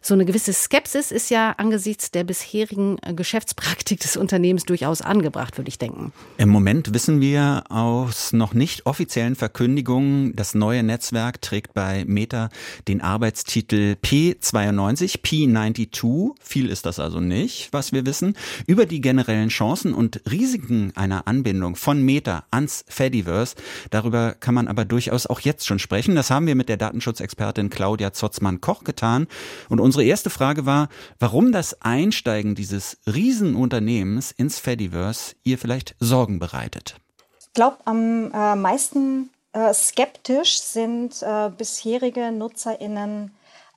so 0.00 0.14
eine 0.14 0.24
gewisse 0.24 0.52
Skepsis 0.52 1.10
ist 1.10 1.30
ja 1.30 1.54
angesichts 1.58 2.10
der 2.10 2.24
bisherigen 2.24 2.96
Geschäftspraktik 3.16 4.00
des 4.00 4.16
Unternehmens 4.16 4.64
durchaus 4.64 5.02
angebracht, 5.02 5.58
würde 5.58 5.68
ich 5.68 5.78
denken. 5.78 6.12
Im 6.36 6.48
Moment 6.48 6.94
wissen 6.94 7.20
wir 7.20 7.64
aus 7.68 8.32
noch 8.32 8.54
nicht 8.54 8.86
offiziellen 8.86 9.34
Verkündigungen, 9.34 10.34
das 10.36 10.54
neue 10.54 10.82
Netzwerk 10.82 11.42
trägt 11.42 11.74
bei 11.74 12.04
Meta 12.06 12.48
den 12.86 13.00
Arbeitstitel 13.00 13.96
P92, 14.02 15.22
P92. 15.22 16.32
Viel 16.40 16.70
ist 16.70 16.86
das 16.86 16.98
also 16.98 17.20
nicht, 17.20 17.68
was 17.72 17.92
wir 17.92 18.06
wissen. 18.06 18.34
Über 18.66 18.86
die 18.86 19.00
generellen 19.00 19.48
Chancen 19.48 19.94
und 19.94 20.20
Risiken 20.30 20.92
einer 20.94 21.26
Anbindung 21.26 21.76
von 21.76 22.02
Meta 22.02 22.44
ans 22.50 22.84
Fediverse, 22.88 23.56
darüber 23.90 24.34
kann 24.38 24.54
man 24.54 24.68
aber 24.68 24.84
durchaus 24.84 25.26
auch 25.26 25.40
jetzt 25.40 25.66
schon 25.66 25.78
sprechen. 25.78 26.14
Das 26.14 26.30
haben 26.30 26.46
wir 26.46 26.54
mit 26.54 26.68
der 26.68 26.76
Datenschutzexpertin 26.76 27.70
Claudia 27.70 28.12
Zotzmann-Koch 28.12 28.84
getan. 28.84 29.26
Und 29.68 29.80
unsere 29.88 30.04
erste 30.04 30.28
Frage 30.28 30.66
war, 30.66 30.90
warum 31.18 31.50
das 31.50 31.80
Einsteigen 31.80 32.54
dieses 32.54 32.98
Riesenunternehmens 33.06 34.32
ins 34.32 34.58
Fediverse 34.58 35.34
ihr 35.44 35.56
vielleicht 35.56 35.94
Sorgen 35.98 36.38
bereitet? 36.38 36.96
Ich 37.40 37.54
glaube, 37.54 37.78
am 37.86 38.30
äh, 38.30 38.54
meisten 38.54 39.30
äh, 39.54 39.72
skeptisch 39.72 40.60
sind 40.60 41.22
äh, 41.22 41.48
bisherige 41.56 42.32
NutzerInnen 42.32 43.30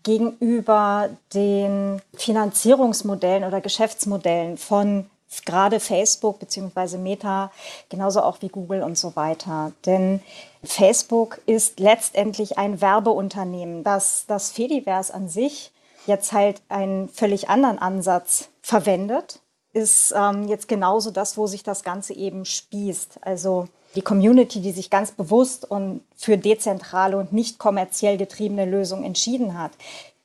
gegenüber 0.04 1.12
den 1.34 2.02
Finanzierungsmodellen 2.14 3.46
oder 3.46 3.62
Geschäftsmodellen 3.62 4.58
von 4.58 5.06
gerade 5.46 5.80
Facebook 5.80 6.40
bzw. 6.40 6.98
Meta, 6.98 7.54
genauso 7.88 8.22
auch 8.22 8.42
wie 8.42 8.50
Google 8.50 8.84
und 8.84 8.98
so 8.98 9.16
weiter. 9.16 9.72
Denn 9.86 10.20
Facebook 10.62 11.40
ist 11.46 11.80
letztendlich 11.80 12.58
ein 12.58 12.82
Werbeunternehmen. 12.82 13.86
Das, 13.86 14.26
das 14.28 14.52
Fediverse 14.52 15.14
an 15.14 15.30
sich 15.30 15.72
jetzt 16.06 16.32
halt 16.32 16.62
einen 16.70 17.10
völlig 17.10 17.50
anderen 17.50 17.80
Ansatz 17.80 18.50
verwendet, 18.62 19.42
ist 19.74 20.14
ähm, 20.16 20.48
jetzt 20.48 20.68
genauso 20.68 21.12
das, 21.12 21.38
wo 21.38 21.48
sich 21.48 21.64
das 21.64 21.84
Ganze 21.84 22.14
eben 22.14 22.46
spießt. 22.46 23.20
Also 23.22 23.68
die 23.96 24.02
Community, 24.02 24.62
die 24.62 24.72
sich 24.72 24.90
ganz 24.90 25.12
bewusst 25.12 25.70
und 25.70 26.02
für 26.16 26.38
dezentrale 26.38 27.18
und 27.18 27.34
nicht 27.34 27.60
kommerziell 27.60 28.18
getriebene 28.18 28.66
Lösungen 28.66 29.04
entschieden 29.04 29.58
hat, 29.58 29.72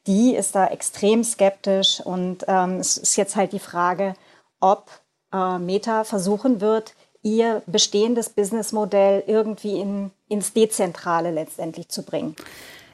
die 0.07 0.35
ist 0.35 0.55
da 0.55 0.67
extrem 0.69 1.25
skeptisch. 1.25 2.01
Und 2.01 2.45
ähm, 2.49 2.79
es 2.81 2.97
ist 2.97 3.17
jetzt 3.17 3.37
halt 3.37 3.53
die 3.53 3.59
Frage, 3.59 4.15
ob 4.61 4.91
äh, 5.33 5.59
Meta 5.59 6.05
versuchen 6.05 6.61
wird, 6.61 6.95
ihr 7.23 7.63
bestehendes 7.67 8.29
Businessmodell 8.29 9.25
irgendwie 9.27 9.81
in, 9.81 10.13
ins 10.29 10.53
Dezentrale 10.53 11.33
letztendlich 11.33 11.89
zu 11.89 12.05
bringen. 12.05 12.37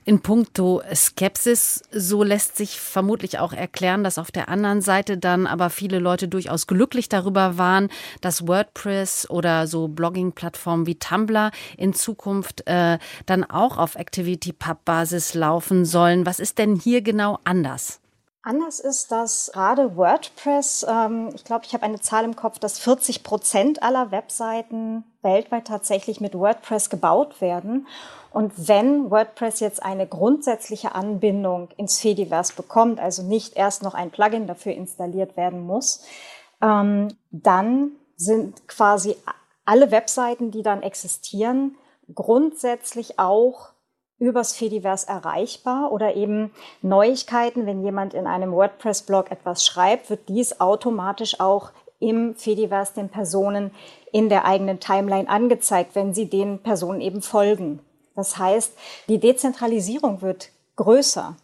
In 0.05 0.21
puncto 0.21 0.83
Skepsis, 0.93 1.81
so 1.93 2.25
lässt 2.25 2.57
sich 2.57 2.81
vermutlich 2.81 3.39
auch 3.39 3.53
erklären, 3.53 4.03
dass 4.03 4.19
auf 4.19 4.33
der 4.33 4.49
anderen 4.49 4.81
Seite 4.81 5.17
dann 5.17 5.47
aber 5.47 5.71
viele 5.71 6.01
Leute 6.01 6.27
durchaus 6.27 6.67
glücklich 6.67 7.09
darüber 7.09 7.57
waren, 7.57 7.89
dass 8.21 8.49
WordPress 8.49 9.31
oder 9.31 9.69
so 9.69 9.87
Blogging-Plattformen 9.87 10.87
wie 10.87 10.97
Tumblr 10.97 11.53
in 11.77 11.95
Zukunft 11.95 12.67
äh, 12.67 12.99
dann 13.27 13.45
auch 13.45 13.79
auf 13.79 13.97
ActivityPub-Basis 13.97 15.35
laufen 15.35 15.85
sollen. 15.85 16.27
Was 16.27 16.41
ist 16.41 16.59
denn 16.59 16.75
hier 16.75 17.03
genau 17.03 17.39
anders? 17.45 18.02
Anders 18.45 18.81
ist, 18.81 19.13
dass 19.13 19.53
gerade 19.53 19.97
WordPress, 19.97 20.85
ähm, 20.89 21.31
ich 21.33 21.45
glaube, 21.45 21.65
ich 21.65 21.75
habe 21.75 21.85
eine 21.85 22.01
Zahl 22.01 22.25
im 22.25 22.35
Kopf, 22.35 22.59
dass 22.59 22.81
40 22.81 23.23
Prozent 23.23 23.83
aller 23.85 24.11
Webseiten 24.11 25.05
weltweit 25.23 25.69
tatsächlich 25.69 26.21
mit 26.21 26.35
WordPress 26.35 26.91
gebaut 26.91 27.41
werden. 27.41 27.87
Und 28.33 28.53
wenn 28.69 29.13
WordPress 29.13 29.61
jetzt 29.61 29.81
eine 29.81 30.09
grundsätzliche 30.09 30.95
Anbindung 30.97 31.69
ins 31.77 32.01
Fediverse 32.01 32.55
bekommt, 32.55 32.99
also 32.99 33.23
nicht 33.23 33.57
erst 33.57 33.85
noch 33.85 33.95
ein 33.95 34.11
Plugin 34.11 34.49
dafür 34.49 34.73
installiert 34.73 35.37
werden 35.37 35.61
muss, 35.61 36.03
ähm, 36.61 37.17
dann 37.31 37.93
sind 38.17 38.67
quasi 38.67 39.17
alle 39.65 39.93
Webseiten, 39.93 40.51
die 40.51 40.63
dann 40.63 40.83
existieren, 40.83 41.77
grundsätzlich 42.13 43.21
auch 43.21 43.69
übers 44.19 44.55
Fediverse 44.55 45.09
erreichbar 45.09 45.91
oder 45.93 46.15
eben 46.15 46.53
Neuigkeiten, 46.81 47.67
wenn 47.67 47.83
jemand 47.83 48.15
in 48.15 48.27
einem 48.27 48.53
WordPress-Blog 48.53 49.31
etwas 49.31 49.65
schreibt, 49.67 50.11
wird 50.11 50.29
dies 50.29 50.61
automatisch 50.61 51.41
auch 51.41 51.73
im 51.99 52.35
Fediverse 52.35 52.95
den 52.95 53.09
Personen 53.09 53.71
in 54.13 54.29
der 54.29 54.45
eigenen 54.45 54.81
Timeline 54.81 55.29
angezeigt, 55.29 55.95
wenn 55.95 56.15
sie 56.15 56.29
den 56.29 56.59
Personen 56.59 57.01
eben 57.01 57.23
folgen. 57.23 57.81
Das 58.15 58.39
heißt, 58.39 58.77
die 59.09 59.19
Dezentralisierung 59.19 60.21
wird 60.21 60.51
größer. 60.77 61.37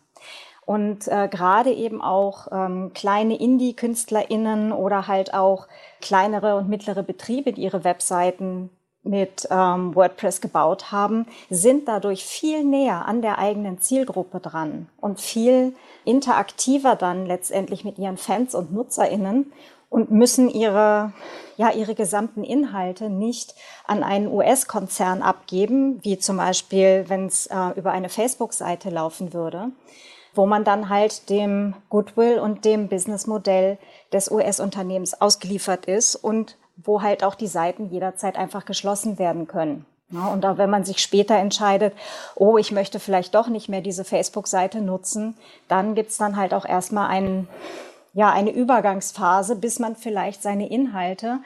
Und 0.66 1.08
äh, 1.08 1.28
gerade 1.28 1.72
eben 1.72 2.02
auch 2.02 2.48
ähm, 2.52 2.92
kleine 2.92 3.38
Indie-KünstlerInnen 3.38 4.72
oder 4.72 5.06
halt 5.06 5.32
auch 5.32 5.66
kleinere 6.02 6.56
und 6.56 6.68
mittlere 6.68 7.02
Betriebe, 7.02 7.54
die 7.54 7.62
ihre 7.62 7.84
Webseiten 7.84 8.68
mit 9.08 9.48
ähm, 9.50 9.94
WordPress 9.94 10.40
gebaut 10.40 10.92
haben, 10.92 11.26
sind 11.50 11.88
dadurch 11.88 12.24
viel 12.24 12.62
näher 12.62 13.06
an 13.06 13.22
der 13.22 13.38
eigenen 13.38 13.80
Zielgruppe 13.80 14.38
dran 14.38 14.88
und 15.00 15.20
viel 15.20 15.74
interaktiver 16.04 16.94
dann 16.94 17.26
letztendlich 17.26 17.84
mit 17.84 17.98
ihren 17.98 18.18
Fans 18.18 18.54
und 18.54 18.72
NutzerInnen 18.72 19.52
und 19.90 20.10
müssen 20.10 20.50
ihre, 20.50 21.12
ja, 21.56 21.70
ihre 21.70 21.94
gesamten 21.94 22.44
Inhalte 22.44 23.08
nicht 23.08 23.54
an 23.86 24.02
einen 24.02 24.28
US-Konzern 24.28 25.22
abgeben, 25.22 25.98
wie 26.02 26.18
zum 26.18 26.36
Beispiel, 26.36 27.06
wenn 27.08 27.26
es 27.26 27.46
äh, 27.46 27.70
über 27.76 27.92
eine 27.92 28.10
Facebook-Seite 28.10 28.90
laufen 28.90 29.32
würde, 29.32 29.70
wo 30.34 30.46
man 30.46 30.64
dann 30.64 30.90
halt 30.90 31.30
dem 31.30 31.74
Goodwill 31.88 32.38
und 32.38 32.64
dem 32.66 32.88
Businessmodell 32.88 33.78
des 34.12 34.30
US-Unternehmens 34.30 35.20
ausgeliefert 35.20 35.86
ist 35.86 36.16
und 36.16 36.56
wo 36.84 37.02
halt 37.02 37.24
auch 37.24 37.34
die 37.34 37.46
Seiten 37.46 37.90
jederzeit 37.90 38.36
einfach 38.36 38.64
geschlossen 38.64 39.18
werden 39.18 39.46
können. 39.46 39.84
Ja, 40.10 40.28
und 40.28 40.46
auch 40.46 40.56
wenn 40.56 40.70
man 40.70 40.84
sich 40.84 41.00
später 41.02 41.36
entscheidet, 41.36 41.92
oh, 42.34 42.56
ich 42.56 42.72
möchte 42.72 42.98
vielleicht 42.98 43.34
doch 43.34 43.48
nicht 43.48 43.68
mehr 43.68 43.82
diese 43.82 44.04
Facebook-Seite 44.04 44.80
nutzen, 44.80 45.36
dann 45.68 45.94
gibt's 45.94 46.16
dann 46.16 46.36
halt 46.36 46.54
auch 46.54 46.64
erstmal 46.64 47.08
einen 47.08 47.46
ja, 48.18 48.32
eine 48.32 48.50
Übergangsphase, 48.50 49.54
bis 49.54 49.78
man 49.78 49.94
vielleicht 49.94 50.42
seine 50.42 50.68
Inhalte 50.68 51.38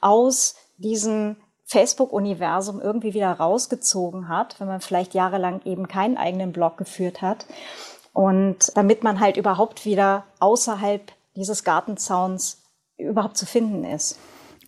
aus 0.00 0.54
diesem 0.78 1.36
Facebook-Universum 1.66 2.80
irgendwie 2.80 3.14
wieder 3.14 3.32
rausgezogen 3.32 4.28
hat, 4.28 4.58
wenn 4.60 4.68
man 4.68 4.80
vielleicht 4.80 5.12
jahrelang 5.12 5.60
eben 5.64 5.88
keinen 5.88 6.16
eigenen 6.16 6.52
Blog 6.52 6.76
geführt 6.76 7.20
hat. 7.20 7.46
Und 8.12 8.76
damit 8.76 9.02
man 9.02 9.20
halt 9.20 9.36
überhaupt 9.36 9.84
wieder 9.84 10.24
außerhalb 10.40 11.12
dieses 11.36 11.64
Gartenzauns 11.64 12.62
überhaupt 12.96 13.36
zu 13.36 13.44
finden 13.44 13.84
ist. 13.84 14.18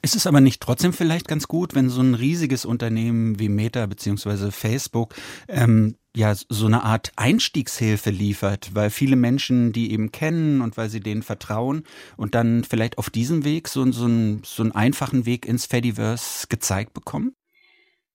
Ist 0.07 0.14
es 0.14 0.29
aber 0.29 0.40
nicht 0.40 0.62
trotzdem 0.62 0.92
vielleicht 0.92 1.27
ganz 1.27 1.49
gut, 1.49 1.75
wenn 1.75 1.88
so 1.88 2.01
ein 2.01 2.14
riesiges 2.14 2.64
Unternehmen 2.64 3.40
wie 3.40 3.49
Meta 3.49 3.85
bzw. 3.87 4.53
Facebook 4.53 5.16
ähm, 5.49 5.97
ja 6.14 6.33
so 6.49 6.66
eine 6.66 6.85
Art 6.85 7.11
Einstiegshilfe 7.16 8.11
liefert, 8.11 8.73
weil 8.73 8.90
viele 8.90 9.16
Menschen 9.16 9.73
die 9.73 9.90
eben 9.90 10.12
kennen 10.12 10.61
und 10.61 10.77
weil 10.77 10.90
sie 10.90 11.01
denen 11.01 11.25
vertrauen 11.25 11.83
und 12.16 12.37
dann 12.37 12.62
vielleicht 12.62 12.99
auf 12.99 13.11
diesem 13.11 13.45
Weg 13.45 13.66
so, 13.66 13.90
so, 13.90 14.05
einen, 14.05 14.42
so 14.45 14.62
einen 14.62 14.71
einfachen 14.71 15.27
Weg 15.27 15.45
ins 15.45 15.66
Fediverse 15.66 16.47
gezeigt 16.47 16.95
bekommen? 16.95 17.35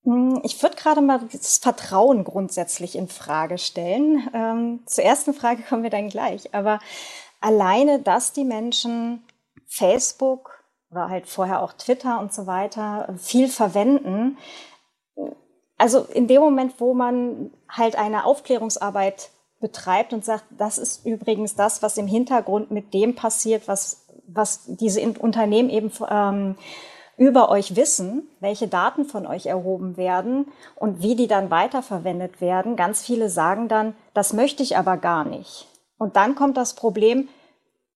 Hm, 0.05 0.39
ich 0.45 0.63
würde 0.63 0.77
gerade 0.77 1.01
mal 1.01 1.19
das 1.29 1.57
Vertrauen 1.57 2.23
grundsätzlich 2.23 2.95
in 2.95 3.09
Frage 3.09 3.57
stellen. 3.57 4.29
Ähm, 4.33 4.79
zur 4.85 5.03
ersten 5.03 5.33
Frage 5.33 5.63
kommen 5.63 5.83
wir 5.83 5.89
dann 5.89 6.07
gleich. 6.07 6.55
Aber 6.55 6.79
alleine, 7.41 8.01
dass 8.01 8.31
die 8.31 8.45
Menschen 8.45 9.23
Facebook 9.67 10.60
oder 10.91 11.09
halt 11.09 11.27
vorher 11.27 11.61
auch 11.61 11.73
Twitter 11.73 12.19
und 12.19 12.33
so 12.33 12.47
weiter 12.47 13.07
viel 13.17 13.47
verwenden, 13.47 14.37
also 15.81 16.01
in 16.13 16.27
dem 16.27 16.41
Moment, 16.41 16.75
wo 16.77 16.93
man 16.93 17.49
halt 17.67 17.95
eine 17.95 18.25
Aufklärungsarbeit 18.25 19.31
betreibt 19.59 20.13
und 20.13 20.23
sagt, 20.23 20.43
das 20.51 20.77
ist 20.77 21.07
übrigens 21.07 21.55
das, 21.55 21.81
was 21.81 21.97
im 21.97 22.05
Hintergrund 22.05 22.69
mit 22.69 22.93
dem 22.93 23.15
passiert, 23.15 23.67
was, 23.67 24.05
was 24.27 24.61
diese 24.67 25.01
Unternehmen 25.01 25.71
eben 25.71 25.91
ähm, 26.07 26.55
über 27.17 27.49
euch 27.49 27.75
wissen, 27.75 28.27
welche 28.39 28.67
Daten 28.67 29.05
von 29.05 29.25
euch 29.25 29.47
erhoben 29.47 29.97
werden 29.97 30.51
und 30.75 31.01
wie 31.01 31.15
die 31.15 31.27
dann 31.27 31.49
weiterverwendet 31.49 32.41
werden. 32.41 32.75
Ganz 32.75 33.01
viele 33.01 33.29
sagen 33.29 33.67
dann, 33.67 33.95
das 34.13 34.33
möchte 34.33 34.61
ich 34.61 34.77
aber 34.77 34.97
gar 34.97 35.25
nicht. 35.25 35.67
Und 35.97 36.15
dann 36.15 36.35
kommt 36.35 36.57
das 36.57 36.75
Problem, 36.75 37.27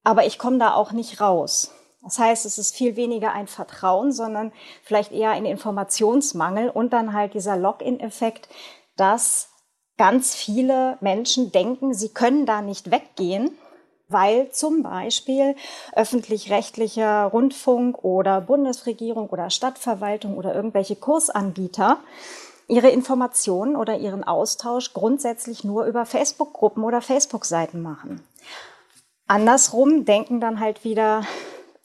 aber 0.03 0.25
ich 0.25 0.39
komme 0.39 0.58
da 0.58 0.73
auch 0.73 0.91
nicht 0.91 1.21
raus. 1.21 1.71
Das 2.05 2.19
heißt, 2.19 2.45
es 2.45 2.59
ist 2.59 2.75
viel 2.75 2.95
weniger 2.95 3.33
ein 3.33 3.47
Vertrauen, 3.47 4.11
sondern 4.11 4.53
vielleicht 4.83 5.11
eher 5.11 5.31
ein 5.31 5.45
Informationsmangel 5.45 6.69
und 6.69 6.93
dann 6.93 7.13
halt 7.13 7.33
dieser 7.33 7.57
Login-Effekt, 7.57 8.47
dass 8.95 9.49
ganz 9.97 10.35
viele 10.35 10.97
Menschen 11.01 11.51
denken, 11.51 11.95
sie 11.95 12.09
können 12.09 12.45
da 12.45 12.61
nicht 12.61 12.91
weggehen, 12.91 13.57
weil 14.07 14.51
zum 14.51 14.83
Beispiel 14.83 15.55
öffentlich-rechtlicher 15.93 17.25
Rundfunk 17.25 18.03
oder 18.03 18.39
Bundesregierung 18.39 19.29
oder 19.29 19.49
Stadtverwaltung 19.49 20.37
oder 20.37 20.53
irgendwelche 20.53 20.95
Kursanbieter 20.95 21.97
ihre 22.67 22.89
Informationen 22.89 23.75
oder 23.75 23.97
ihren 23.97 24.23
Austausch 24.23 24.93
grundsätzlich 24.93 25.63
nur 25.63 25.85
über 25.85 26.05
Facebook-Gruppen 26.05 26.83
oder 26.83 27.01
Facebook-Seiten 27.01 27.81
machen. 27.81 28.23
Andersrum 29.27 30.05
denken 30.05 30.39
dann 30.39 30.59
halt 30.59 30.83
wieder 30.83 31.23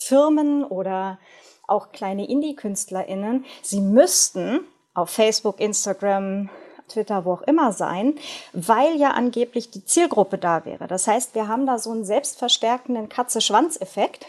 Firmen 0.00 0.64
oder 0.64 1.18
auch 1.66 1.92
kleine 1.92 2.28
Indie-KünstlerInnen, 2.28 3.44
sie 3.62 3.80
müssten 3.80 4.60
auf 4.94 5.10
Facebook, 5.10 5.60
Instagram, 5.60 6.50
Twitter, 6.88 7.24
wo 7.24 7.34
auch 7.34 7.42
immer 7.42 7.72
sein, 7.72 8.16
weil 8.52 8.96
ja 8.96 9.10
angeblich 9.10 9.70
die 9.70 9.84
Zielgruppe 9.84 10.38
da 10.38 10.64
wäre. 10.64 10.88
Das 10.88 11.06
heißt, 11.06 11.34
wir 11.36 11.46
haben 11.46 11.66
da 11.66 11.78
so 11.78 11.92
einen 11.92 12.04
selbstverstärkenden 12.04 13.08
Katze-Schwanz-Effekt 13.08 14.26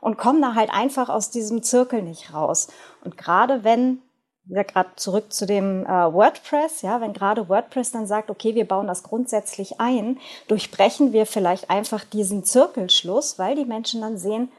und 0.00 0.16
kommen 0.16 0.40
da 0.40 0.54
halt 0.54 0.70
einfach 0.70 1.08
aus 1.08 1.30
diesem 1.30 1.62
Zirkel 1.62 2.02
nicht 2.02 2.32
raus. 2.32 2.68
Und 3.02 3.18
gerade 3.18 3.64
wenn 3.64 4.00
ja, 4.46 4.62
gerade 4.62 4.90
zurück 4.96 5.32
zu 5.32 5.46
dem 5.46 5.86
äh, 5.86 5.88
WordPress, 5.88 6.82
ja, 6.82 7.00
wenn 7.00 7.14
gerade 7.14 7.48
WordPress 7.48 7.92
dann 7.92 8.06
sagt, 8.06 8.30
okay, 8.30 8.54
wir 8.54 8.68
bauen 8.68 8.86
das 8.86 9.02
grundsätzlich 9.02 9.80
ein, 9.80 10.18
durchbrechen 10.48 11.14
wir 11.14 11.24
vielleicht 11.24 11.70
einfach 11.70 12.04
diesen 12.04 12.44
Zirkelschluss, 12.44 13.38
weil 13.38 13.56
die 13.56 13.64
Menschen 13.64 14.02
dann 14.02 14.18
sehen, 14.18 14.52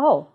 oh, 0.00 0.26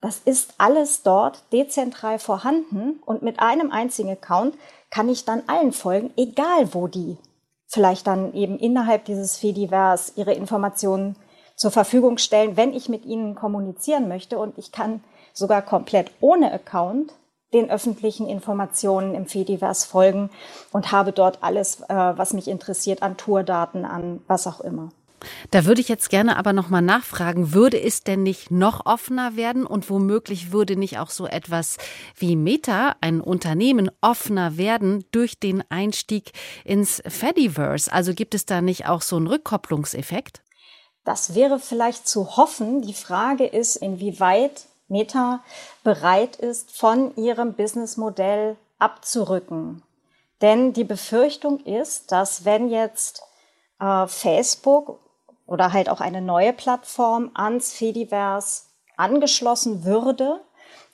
das 0.00 0.18
ist 0.18 0.54
alles 0.58 1.02
dort 1.02 1.44
dezentral 1.52 2.18
vorhanden 2.18 3.00
und 3.06 3.22
mit 3.22 3.38
einem 3.38 3.70
einzigen 3.70 4.10
Account 4.10 4.56
kann 4.90 5.08
ich 5.08 5.24
dann 5.24 5.42
allen 5.46 5.72
folgen, 5.72 6.12
egal 6.16 6.74
wo 6.74 6.88
die 6.88 7.16
vielleicht 7.68 8.06
dann 8.06 8.34
eben 8.34 8.58
innerhalb 8.58 9.06
dieses 9.06 9.38
Fediverse 9.38 10.12
ihre 10.16 10.34
Informationen 10.34 11.16
zur 11.56 11.70
Verfügung 11.70 12.18
stellen, 12.18 12.56
wenn 12.56 12.74
ich 12.74 12.88
mit 12.88 13.06
ihnen 13.06 13.34
kommunizieren 13.34 14.08
möchte 14.08 14.38
und 14.38 14.58
ich 14.58 14.72
kann 14.72 15.02
sogar 15.32 15.62
komplett 15.62 16.10
ohne 16.20 16.52
Account 16.52 17.14
den 17.54 17.70
öffentlichen 17.70 18.28
Informationen 18.28 19.14
im 19.14 19.26
Fediverse 19.26 19.86
folgen 19.86 20.30
und 20.72 20.90
habe 20.90 21.12
dort 21.12 21.38
alles, 21.42 21.80
äh, 21.82 21.86
was 21.94 22.32
mich 22.32 22.48
interessiert, 22.48 23.02
an 23.02 23.16
Tourdaten, 23.16 23.84
an 23.84 24.22
was 24.26 24.46
auch 24.46 24.60
immer. 24.60 24.90
Da 25.50 25.64
würde 25.64 25.80
ich 25.80 25.88
jetzt 25.88 26.10
gerne 26.10 26.36
aber 26.36 26.52
noch 26.52 26.68
mal 26.68 26.80
nachfragen, 26.80 27.52
würde 27.52 27.80
es 27.80 28.02
denn 28.02 28.22
nicht 28.22 28.50
noch 28.50 28.86
offener 28.86 29.36
werden 29.36 29.66
und 29.66 29.90
womöglich 29.90 30.52
würde 30.52 30.76
nicht 30.76 30.98
auch 30.98 31.10
so 31.10 31.26
etwas 31.26 31.76
wie 32.16 32.36
Meta, 32.36 32.96
ein 33.00 33.20
Unternehmen, 33.20 33.90
offener 34.00 34.56
werden 34.56 35.04
durch 35.12 35.38
den 35.38 35.62
Einstieg 35.70 36.32
ins 36.64 37.02
Fediverse? 37.06 37.92
Also 37.92 38.14
gibt 38.14 38.34
es 38.34 38.46
da 38.46 38.60
nicht 38.60 38.86
auch 38.86 39.02
so 39.02 39.16
einen 39.16 39.26
Rückkopplungseffekt? 39.26 40.42
Das 41.04 41.34
wäre 41.34 41.58
vielleicht 41.58 42.06
zu 42.06 42.36
hoffen. 42.36 42.82
Die 42.82 42.94
Frage 42.94 43.46
ist, 43.46 43.76
inwieweit 43.76 44.66
Meta 44.88 45.42
bereit 45.82 46.36
ist, 46.36 46.70
von 46.70 47.16
ihrem 47.16 47.54
Businessmodell 47.54 48.56
abzurücken. 48.78 49.82
Denn 50.40 50.72
die 50.72 50.84
Befürchtung 50.84 51.60
ist, 51.60 52.12
dass 52.12 52.44
wenn 52.44 52.68
jetzt 52.68 53.22
äh, 53.80 54.06
Facebook 54.06 54.98
oder 55.52 55.74
halt 55.74 55.90
auch 55.90 56.00
eine 56.00 56.22
neue 56.22 56.54
Plattform 56.54 57.30
ans 57.34 57.74
Fediverse 57.74 58.62
angeschlossen 58.96 59.84
würde, 59.84 60.40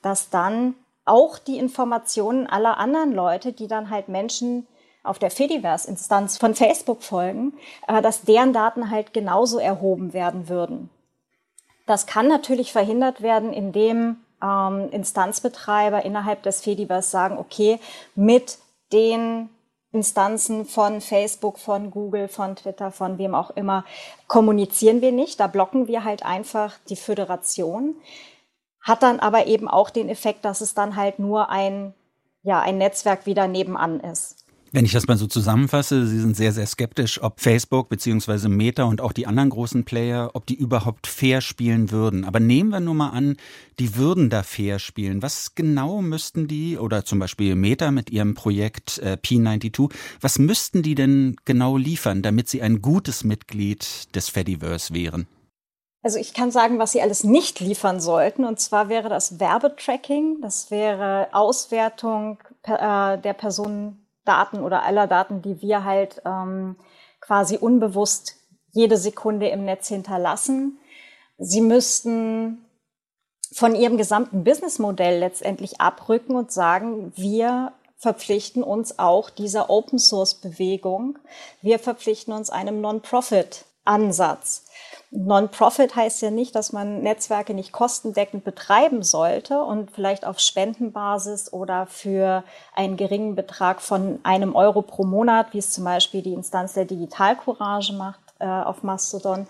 dass 0.02 0.30
dann 0.30 0.74
auch 1.04 1.38
die 1.38 1.58
Informationen 1.58 2.48
aller 2.48 2.76
anderen 2.76 3.12
Leute, 3.12 3.52
die 3.52 3.68
dann 3.68 3.88
halt 3.88 4.08
Menschen 4.08 4.66
auf 5.04 5.20
der 5.20 5.30
Fediverse-Instanz 5.30 6.38
von 6.38 6.56
Facebook 6.56 7.04
folgen, 7.04 7.54
äh, 7.86 8.02
dass 8.02 8.22
deren 8.22 8.52
Daten 8.52 8.90
halt 8.90 9.14
genauso 9.14 9.60
erhoben 9.60 10.12
werden 10.12 10.48
würden. 10.48 10.90
Das 11.86 12.06
kann 12.06 12.26
natürlich 12.26 12.72
verhindert 12.72 13.22
werden, 13.22 13.52
indem 13.52 14.16
ähm, 14.42 14.88
Instanzbetreiber 14.90 16.04
innerhalb 16.04 16.42
des 16.42 16.62
Fediverse 16.62 17.08
sagen, 17.08 17.38
okay, 17.38 17.78
mit 18.16 18.58
den 18.92 19.50
Instanzen 19.92 20.66
von 20.66 21.00
Facebook, 21.00 21.58
von 21.58 21.90
Google, 21.90 22.28
von 22.28 22.56
Twitter, 22.56 22.92
von 22.92 23.16
wem 23.18 23.34
auch 23.34 23.50
immer, 23.50 23.84
kommunizieren 24.26 25.00
wir 25.00 25.12
nicht. 25.12 25.40
Da 25.40 25.46
blocken 25.46 25.88
wir 25.88 26.04
halt 26.04 26.24
einfach 26.24 26.74
die 26.88 26.96
Föderation. 26.96 27.96
Hat 28.80 29.02
dann 29.02 29.20
aber 29.20 29.46
eben 29.46 29.66
auch 29.68 29.90
den 29.90 30.08
Effekt, 30.08 30.44
dass 30.44 30.60
es 30.60 30.74
dann 30.74 30.96
halt 30.96 31.18
nur 31.18 31.48
ein, 31.48 31.94
ja, 32.42 32.60
ein 32.60 32.78
Netzwerk 32.78 33.26
wieder 33.26 33.48
nebenan 33.48 34.00
ist. 34.00 34.44
Wenn 34.70 34.84
ich 34.84 34.92
das 34.92 35.06
mal 35.06 35.16
so 35.16 35.26
zusammenfasse, 35.26 36.06
Sie 36.06 36.20
sind 36.20 36.36
sehr, 36.36 36.52
sehr 36.52 36.66
skeptisch, 36.66 37.22
ob 37.22 37.40
Facebook 37.40 37.88
beziehungsweise 37.88 38.50
Meta 38.50 38.84
und 38.84 39.00
auch 39.00 39.12
die 39.12 39.26
anderen 39.26 39.48
großen 39.48 39.84
Player, 39.84 40.30
ob 40.34 40.44
die 40.44 40.56
überhaupt 40.56 41.06
fair 41.06 41.40
spielen 41.40 41.90
würden. 41.90 42.26
Aber 42.26 42.38
nehmen 42.38 42.68
wir 42.68 42.80
nur 42.80 42.94
mal 42.94 43.10
an, 43.10 43.36
die 43.78 43.96
würden 43.96 44.28
da 44.28 44.42
fair 44.42 44.78
spielen. 44.78 45.22
Was 45.22 45.54
genau 45.54 46.02
müssten 46.02 46.48
die, 46.48 46.76
oder 46.76 47.06
zum 47.06 47.18
Beispiel 47.18 47.54
Meta 47.54 47.90
mit 47.90 48.10
ihrem 48.10 48.34
Projekt 48.34 48.98
äh, 48.98 49.16
P92, 49.22 49.90
was 50.20 50.38
müssten 50.38 50.82
die 50.82 50.94
denn 50.94 51.36
genau 51.46 51.78
liefern, 51.78 52.20
damit 52.20 52.50
sie 52.50 52.60
ein 52.60 52.82
gutes 52.82 53.24
Mitglied 53.24 54.14
des 54.14 54.28
Fediverse 54.28 54.92
wären? 54.92 55.26
Also 56.02 56.18
ich 56.18 56.34
kann 56.34 56.50
sagen, 56.50 56.78
was 56.78 56.92
sie 56.92 57.00
alles 57.02 57.24
nicht 57.24 57.60
liefern 57.60 58.00
sollten. 58.00 58.44
Und 58.44 58.60
zwar 58.60 58.88
wäre 58.90 59.08
das 59.08 59.40
Werbetracking, 59.40 60.42
das 60.42 60.70
wäre 60.70 61.28
Auswertung 61.32 62.38
äh, 62.64 63.18
der 63.18 63.32
Personen 63.32 64.04
Daten 64.28 64.60
oder 64.60 64.82
aller 64.82 65.06
Daten, 65.06 65.42
die 65.42 65.60
wir 65.62 65.84
halt 65.84 66.22
ähm, 66.24 66.76
quasi 67.20 67.56
unbewusst 67.56 68.36
jede 68.70 68.96
Sekunde 68.96 69.48
im 69.48 69.64
Netz 69.64 69.88
hinterlassen. 69.88 70.78
Sie 71.38 71.60
müssten 71.60 72.64
von 73.52 73.74
ihrem 73.74 73.96
gesamten 73.96 74.44
Businessmodell 74.44 75.18
letztendlich 75.18 75.80
abrücken 75.80 76.36
und 76.36 76.52
sagen, 76.52 77.12
wir 77.16 77.72
verpflichten 77.96 78.62
uns 78.62 78.98
auch 78.98 79.30
dieser 79.30 79.70
Open 79.70 79.98
Source 79.98 80.34
Bewegung. 80.34 81.18
Wir 81.62 81.78
verpflichten 81.78 82.32
uns 82.32 82.50
einem 82.50 82.80
Non-Profit 82.80 83.64
Ansatz. 83.84 84.67
Non-Profit 85.10 85.96
heißt 85.96 86.20
ja 86.20 86.30
nicht, 86.30 86.54
dass 86.54 86.72
man 86.72 87.02
Netzwerke 87.02 87.54
nicht 87.54 87.72
kostendeckend 87.72 88.44
betreiben 88.44 89.02
sollte 89.02 89.62
und 89.62 89.90
vielleicht 89.90 90.26
auf 90.26 90.38
Spendenbasis 90.38 91.50
oder 91.50 91.86
für 91.86 92.44
einen 92.74 92.98
geringen 92.98 93.34
Betrag 93.34 93.80
von 93.80 94.18
einem 94.22 94.54
Euro 94.54 94.82
pro 94.82 95.04
Monat, 95.04 95.54
wie 95.54 95.58
es 95.58 95.70
zum 95.70 95.84
Beispiel 95.84 96.20
die 96.20 96.34
Instanz 96.34 96.74
der 96.74 96.84
Digitalcourage 96.84 97.94
macht 97.94 98.20
äh, 98.38 98.46
auf 98.46 98.82
Mastodon, 98.82 99.46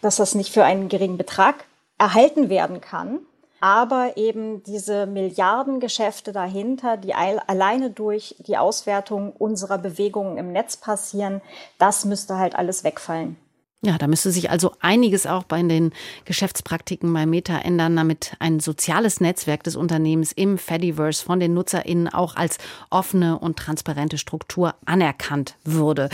dass 0.00 0.16
das 0.16 0.36
nicht 0.36 0.52
für 0.52 0.64
einen 0.64 0.88
geringen 0.88 1.18
Betrag 1.18 1.64
erhalten 1.98 2.48
werden 2.48 2.80
kann. 2.80 3.18
Aber 3.60 4.16
eben 4.16 4.62
diese 4.62 5.06
Milliardengeschäfte 5.06 6.32
dahinter, 6.32 6.96
die 6.96 7.14
alleine 7.14 7.90
durch 7.90 8.36
die 8.38 8.56
Auswertung 8.56 9.32
unserer 9.32 9.76
Bewegungen 9.76 10.38
im 10.38 10.52
Netz 10.52 10.78
passieren, 10.78 11.42
das 11.78 12.06
müsste 12.06 12.38
halt 12.38 12.54
alles 12.54 12.84
wegfallen. 12.84 13.36
Ja, 13.82 13.96
da 13.96 14.06
müsste 14.08 14.30
sich 14.30 14.50
also 14.50 14.72
einiges 14.80 15.24
auch 15.26 15.44
bei 15.44 15.62
den 15.62 15.92
Geschäftspraktiken 16.26 17.10
bei 17.14 17.24
Meta 17.24 17.56
ändern, 17.58 17.96
damit 17.96 18.36
ein 18.38 18.60
soziales 18.60 19.20
Netzwerk 19.20 19.62
des 19.62 19.74
Unternehmens 19.74 20.32
im 20.32 20.58
Fediverse 20.58 21.24
von 21.24 21.40
den 21.40 21.54
NutzerInnen 21.54 22.08
auch 22.08 22.36
als 22.36 22.58
offene 22.90 23.38
und 23.38 23.58
transparente 23.58 24.18
Struktur 24.18 24.74
anerkannt 24.84 25.56
würde. 25.64 26.10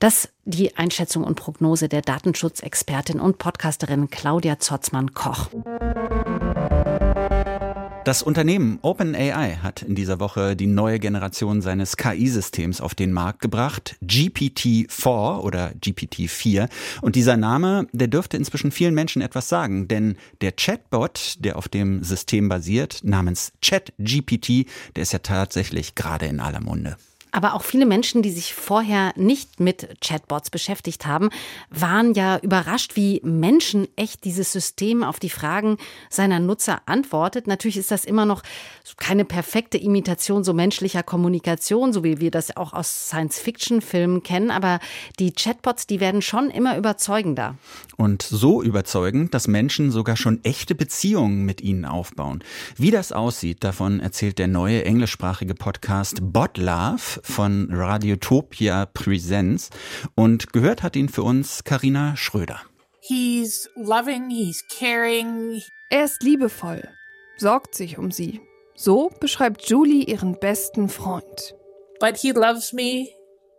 Das 0.00 0.30
die 0.46 0.76
Einschätzung 0.76 1.24
und 1.24 1.34
Prognose 1.36 1.88
der 1.88 2.00
Datenschutzexpertin 2.02 3.20
und 3.20 3.36
Podcasterin 3.38 4.08
Claudia 4.08 4.58
Zotzmann-Koch. 4.58 5.50
Das 8.04 8.22
Unternehmen 8.22 8.80
OpenAI 8.82 9.60
hat 9.62 9.80
in 9.80 9.94
dieser 9.94 10.20
Woche 10.20 10.56
die 10.56 10.66
neue 10.66 10.98
Generation 10.98 11.62
seines 11.62 11.96
KI-Systems 11.96 12.82
auf 12.82 12.94
den 12.94 13.14
Markt 13.14 13.40
gebracht, 13.40 13.96
GPT-4 14.04 15.38
oder 15.38 15.70
GPT-4. 15.70 16.68
Und 17.00 17.16
dieser 17.16 17.38
Name, 17.38 17.86
der 17.92 18.08
dürfte 18.08 18.36
inzwischen 18.36 18.72
vielen 18.72 18.92
Menschen 18.92 19.22
etwas 19.22 19.48
sagen, 19.48 19.88
denn 19.88 20.18
der 20.42 20.52
Chatbot, 20.52 21.36
der 21.38 21.56
auf 21.56 21.68
dem 21.68 22.04
System 22.04 22.50
basiert, 22.50 23.00
namens 23.04 23.54
ChatGPT, 23.62 24.66
der 24.96 25.02
ist 25.02 25.14
ja 25.14 25.20
tatsächlich 25.20 25.94
gerade 25.94 26.26
in 26.26 26.40
aller 26.40 26.60
Munde. 26.60 26.98
Aber 27.34 27.54
auch 27.54 27.62
viele 27.62 27.84
Menschen, 27.84 28.22
die 28.22 28.30
sich 28.30 28.54
vorher 28.54 29.12
nicht 29.16 29.58
mit 29.58 30.00
Chatbots 30.00 30.50
beschäftigt 30.50 31.04
haben, 31.04 31.30
waren 31.68 32.14
ja 32.14 32.38
überrascht, 32.38 32.94
wie 32.94 33.20
menschenecht 33.24 34.22
dieses 34.22 34.52
System 34.52 35.02
auf 35.02 35.18
die 35.18 35.30
Fragen 35.30 35.78
seiner 36.08 36.38
Nutzer 36.38 36.82
antwortet. 36.86 37.48
Natürlich 37.48 37.76
ist 37.76 37.90
das 37.90 38.04
immer 38.04 38.24
noch 38.24 38.44
keine 38.98 39.24
perfekte 39.24 39.78
Imitation 39.78 40.44
so 40.44 40.52
menschlicher 40.52 41.02
Kommunikation, 41.02 41.92
so 41.92 42.04
wie 42.04 42.20
wir 42.20 42.30
das 42.30 42.56
auch 42.56 42.72
aus 42.72 43.08
Science-Fiction-Filmen 43.08 44.22
kennen, 44.22 44.52
aber 44.52 44.78
die 45.18 45.32
Chatbots, 45.32 45.88
die 45.88 45.98
werden 45.98 46.22
schon 46.22 46.50
immer 46.50 46.78
überzeugender. 46.78 47.56
Und 47.96 48.22
so 48.22 48.62
überzeugend, 48.62 49.34
dass 49.34 49.48
Menschen 49.48 49.90
sogar 49.90 50.16
schon 50.16 50.38
echte 50.44 50.76
Beziehungen 50.76 51.44
mit 51.44 51.60
ihnen 51.62 51.84
aufbauen. 51.84 52.44
Wie 52.76 52.92
das 52.92 53.10
aussieht, 53.10 53.64
davon 53.64 53.98
erzählt 53.98 54.38
der 54.38 54.46
neue 54.46 54.84
englischsprachige 54.84 55.56
Podcast 55.56 56.18
Bot 56.22 56.58
Love 56.58 57.23
von 57.24 57.68
Radiotopia 57.72 58.86
Presents 58.86 59.70
und 60.14 60.52
gehört 60.52 60.82
hat 60.82 60.94
ihn 60.94 61.08
für 61.08 61.22
uns 61.22 61.64
Karina 61.64 62.16
Schröder. 62.16 62.60
He's 63.00 63.68
loving, 63.74 64.30
he's 64.30 64.64
caring. 64.68 65.60
Er 65.90 66.04
ist 66.04 66.22
liebevoll, 66.22 66.88
sorgt 67.36 67.74
sich 67.74 67.98
um 67.98 68.10
sie. 68.10 68.40
So 68.74 69.10
beschreibt 69.20 69.68
Julie 69.68 70.04
ihren 70.04 70.38
besten 70.38 70.88
Freund. 70.88 71.54
But 72.00 72.16
he 72.18 72.32
loves 72.32 72.72
me 72.72 73.08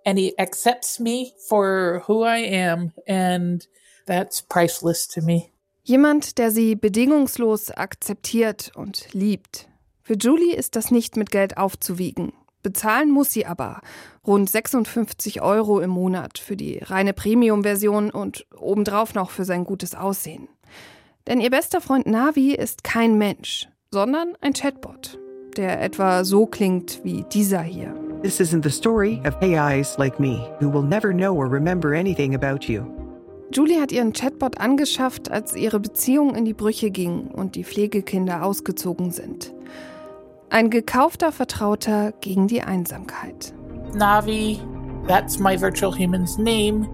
and 0.06 0.19
he 0.19 0.38
accepts 0.38 0.99
me 0.99 1.32
for 1.47 2.04
who 2.08 2.23
I 2.23 2.45
am 2.67 2.91
and 3.08 3.67
that's 4.06 4.41
priceless 4.41 5.08
to 5.08 5.21
me. 5.21 5.49
Jemand, 5.84 6.38
der 6.39 6.49
sie 6.49 6.75
bedingungslos 6.75 7.71
akzeptiert 7.71 8.71
und 8.75 9.13
liebt. 9.13 9.69
Für 10.01 10.15
Julie 10.15 10.56
ist 10.56 10.75
das 10.75 10.91
nicht 10.91 11.15
mit 11.15 11.32
Geld 11.32 11.58
aufzuwiegen. 11.58 12.34
Bezahlen 12.65 13.12
muss 13.12 13.32
sie 13.32 13.45
aber 13.45 13.80
rund 14.25 14.49
56 14.49 15.39
Euro 15.43 15.82
im 15.82 15.91
Monat 15.91 16.39
für 16.39 16.58
die 16.58 16.80
reine 16.80 17.13
Premium-Version 17.13 18.10
und 18.10 18.47
obendrauf 18.60 19.13
noch 19.13 19.30
für 19.30 19.45
sein 19.45 19.65
gutes 19.65 19.93
Aussehen. 19.93 20.47
Denn 21.28 21.39
ihr 21.39 21.51
bester 21.51 21.80
Freund 21.80 22.08
Navi 22.08 22.56
ist 22.56 22.84
kein 22.84 23.19
Mensch, 23.19 23.69
sondern 23.91 24.30
ein 24.41 24.54
Chatbot, 24.54 25.19
der 25.56 25.80
etwa 25.80 26.23
so 26.23 26.47
klingt 26.47 27.01
wie 27.04 27.23
dieser 27.32 27.62
hier. 27.62 27.93
This 28.23 28.39
isn't 28.39 28.63
the 28.63 28.71
story 28.71 29.21
of 29.28 29.36
AIs 29.43 29.99
like 29.99 30.19
me, 30.19 30.49
who 30.60 30.73
will 30.73 30.82
never 30.82 31.13
know 31.13 31.36
or 31.36 31.45
remember 31.47 31.93
anything 31.93 32.34
about 32.34 32.65
you. 32.67 32.84
Julie 33.51 33.80
hat 33.80 33.91
ihren 33.91 34.13
Chatbot 34.13 34.60
angeschafft, 34.60 35.30
als 35.30 35.56
ihre 35.56 35.80
Beziehung 35.80 36.34
in 36.34 36.45
die 36.45 36.56
Brüche 36.56 36.89
ging 36.89 37.28
und 37.28 37.54
die 37.54 37.63
Pflegekinder 37.63 38.43
ausgezogen 38.43 39.12
sind. 39.12 39.54
Ein 40.56 40.70
gekaufter 40.70 41.34
Vertrauter 41.34 42.13
gegen 42.22 42.48
die 42.48 42.62
Einsamkeit. 42.62 43.54
Navi, 43.94 44.58
that's 45.06 45.38
my 45.38 45.60
virtual 45.60 45.94
human's 45.94 46.38
name. 46.38 46.88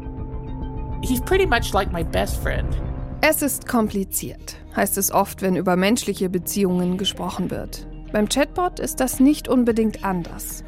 He's 1.04 1.22
pretty 1.22 1.46
much 1.46 1.72
like 1.72 1.92
my 1.92 2.04
best 2.04 2.38
friend. 2.38 2.76
Es 3.22 3.44
ist 3.44 3.68
kompliziert, 3.68 4.58
heißt 4.76 4.98
es 4.98 5.12
oft, 5.12 5.44
wenn 5.44 5.56
über 5.56 5.76
menschliche 5.76 6.28
Beziehungen 6.28 6.98
gesprochen 6.98 7.52
wird. 7.52 7.86
Beim 8.12 8.28
Chatbot 8.30 8.80
ist 8.80 9.00
das 9.00 9.20
nicht 9.20 9.48
unbedingt 9.48 10.04
anders. 10.04 10.64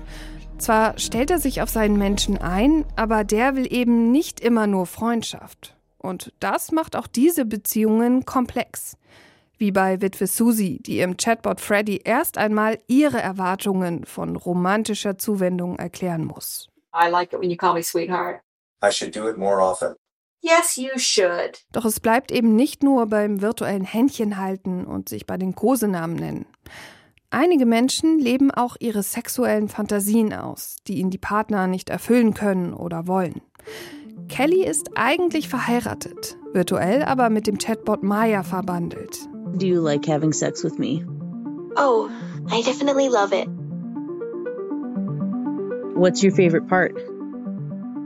Zwar 0.60 1.00
stellt 1.00 1.32
er 1.32 1.40
sich 1.40 1.64
auf 1.64 1.70
seinen 1.70 1.98
Menschen 1.98 2.38
ein, 2.38 2.86
aber 2.96 3.24
der 3.24 3.56
will 3.56 3.74
eben 3.74 4.12
nicht 4.12 4.40
immer 4.40 4.68
nur 4.68 4.86
Freundschaft. 4.86 5.76
Und 5.98 6.32
das 6.40 6.72
macht 6.72 6.96
auch 6.96 7.08
diese 7.08 7.46
Beziehungen 7.46 8.26
komplex. 8.26 8.98
Wie 9.58 9.72
bei 9.72 10.02
Witwe 10.02 10.28
Susie, 10.28 10.82
die 10.82 10.98
ihrem 10.98 11.18
Chatbot 11.18 11.62
Freddy 11.62 12.02
erst 12.04 12.38
einmal 12.38 12.80
ihre 12.88 13.22
Erwartungen 13.22 14.06
von 14.06 14.36
romantischer 14.36 15.18
Zuwendung 15.18 15.78
erklären 15.78 16.26
muss. 16.26 16.70
I 16.94 17.10
like 17.10 17.34
it 17.34 17.40
when 17.40 17.50
you 17.50 17.58
call 17.58 17.74
me 17.74 17.84
sweetheart. 17.84 18.42
I 18.84 18.92
should 18.92 19.16
do 19.16 19.30
it 19.30 19.38
more 19.38 19.62
often. 19.62 19.96
Yes, 20.42 20.76
you 20.76 20.98
should. 20.98 21.64
Doch 21.72 21.86
es 21.86 22.02
bleibt 22.02 22.32
eben 22.32 22.56
nicht 22.56 22.84
nur 22.84 23.08
beim 23.08 23.42
virtuellen 23.42 23.86
Händchen 23.86 24.38
halten 24.38 24.86
und 24.86 25.08
sich 25.08 25.26
bei 25.26 25.38
den 25.38 25.56
Kosenamen 25.56 26.18
nennen. 26.18 26.46
Einige 27.30 27.66
Menschen 27.66 28.20
leben 28.20 28.52
auch 28.52 28.76
ihre 28.80 29.02
sexuellen 29.04 29.70
Fantasien 29.70 30.34
aus, 30.34 30.76
die 30.86 31.00
ihnen 31.00 31.10
die 31.10 31.18
Partner 31.18 31.68
nicht 31.68 31.90
erfüllen 31.90 32.34
können 32.34 32.74
oder 32.74 33.08
wollen. 33.08 33.42
Kelly 34.28 34.66
ist 34.66 34.92
eigentlich 34.96 35.48
verheiratet, 35.48 36.38
virtuell 36.52 37.04
aber 37.04 37.30
mit 37.30 37.48
dem 37.48 37.58
Chatbot 37.58 38.04
Maya 38.04 38.44
verbandelt. 38.44 39.30
Do 39.56 39.68
you 39.68 39.82
like 39.82 40.06
having 40.06 40.34
sex 40.34 40.64
with 40.64 40.80
me? 40.80 41.06
Oh, 41.78 42.10
I 42.50 42.64
definitely 42.64 43.10
love 43.10 43.34
it. 43.34 43.48
What's 45.96 46.24
your 46.24 46.34
favorite 46.34 46.68
part? 46.68 46.94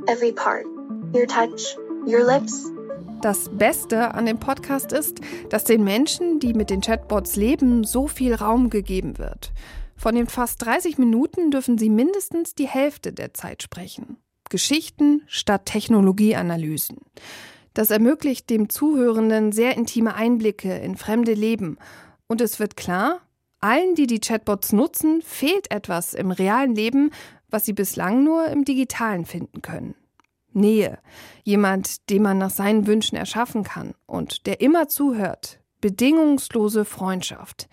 Every 0.09 0.33
part. 0.33 0.65
Your 1.13 1.25
touch, 1.25 1.77
your 2.05 2.25
lips. 2.25 2.69
Das 3.21 3.49
Beste 3.49 4.13
an 4.13 4.25
dem 4.25 4.39
Podcast 4.39 4.91
ist, 4.91 5.21
dass 5.49 5.63
den 5.63 5.85
Menschen, 5.85 6.39
die 6.39 6.53
mit 6.53 6.69
den 6.69 6.81
Chatbots 6.81 7.37
leben, 7.37 7.85
so 7.85 8.07
viel 8.07 8.35
Raum 8.35 8.69
gegeben 8.69 9.17
wird. 9.17 9.53
Von 9.95 10.15
den 10.15 10.27
fast 10.27 10.63
30 10.65 10.97
Minuten 10.97 11.49
dürfen 11.49 11.77
sie 11.77 11.89
mindestens 11.89 12.55
die 12.55 12.67
Hälfte 12.67 13.13
der 13.13 13.33
Zeit 13.33 13.63
sprechen. 13.63 14.17
Geschichten 14.49 15.23
statt 15.27 15.65
Technologieanalysen. 15.65 16.97
Das 17.77 17.91
ermöglicht 17.91 18.49
dem 18.49 18.69
Zuhörenden 18.69 19.51
sehr 19.51 19.77
intime 19.77 20.15
Einblicke 20.15 20.79
in 20.79 20.97
fremde 20.97 21.35
Leben. 21.35 21.77
Und 22.25 22.41
es 22.41 22.59
wird 22.59 22.75
klar, 22.75 23.19
allen, 23.59 23.93
die 23.93 24.07
die 24.07 24.19
Chatbots 24.19 24.73
nutzen, 24.73 25.21
fehlt 25.21 25.69
etwas 25.69 26.15
im 26.15 26.31
realen 26.31 26.73
Leben, 26.73 27.11
was 27.51 27.65
sie 27.65 27.73
bislang 27.73 28.23
nur 28.23 28.47
im 28.47 28.65
digitalen 28.65 29.25
finden 29.25 29.61
können. 29.61 29.93
Nähe, 30.53 30.97
jemand, 31.43 32.09
den 32.09 32.23
man 32.23 32.39
nach 32.39 32.49
seinen 32.49 32.87
Wünschen 32.87 33.15
erschaffen 33.15 33.63
kann 33.63 33.93
und 34.07 34.47
der 34.47 34.59
immer 34.59 34.87
zuhört, 34.87 35.59
bedingungslose 35.79 36.83
Freundschaft. 36.83 37.69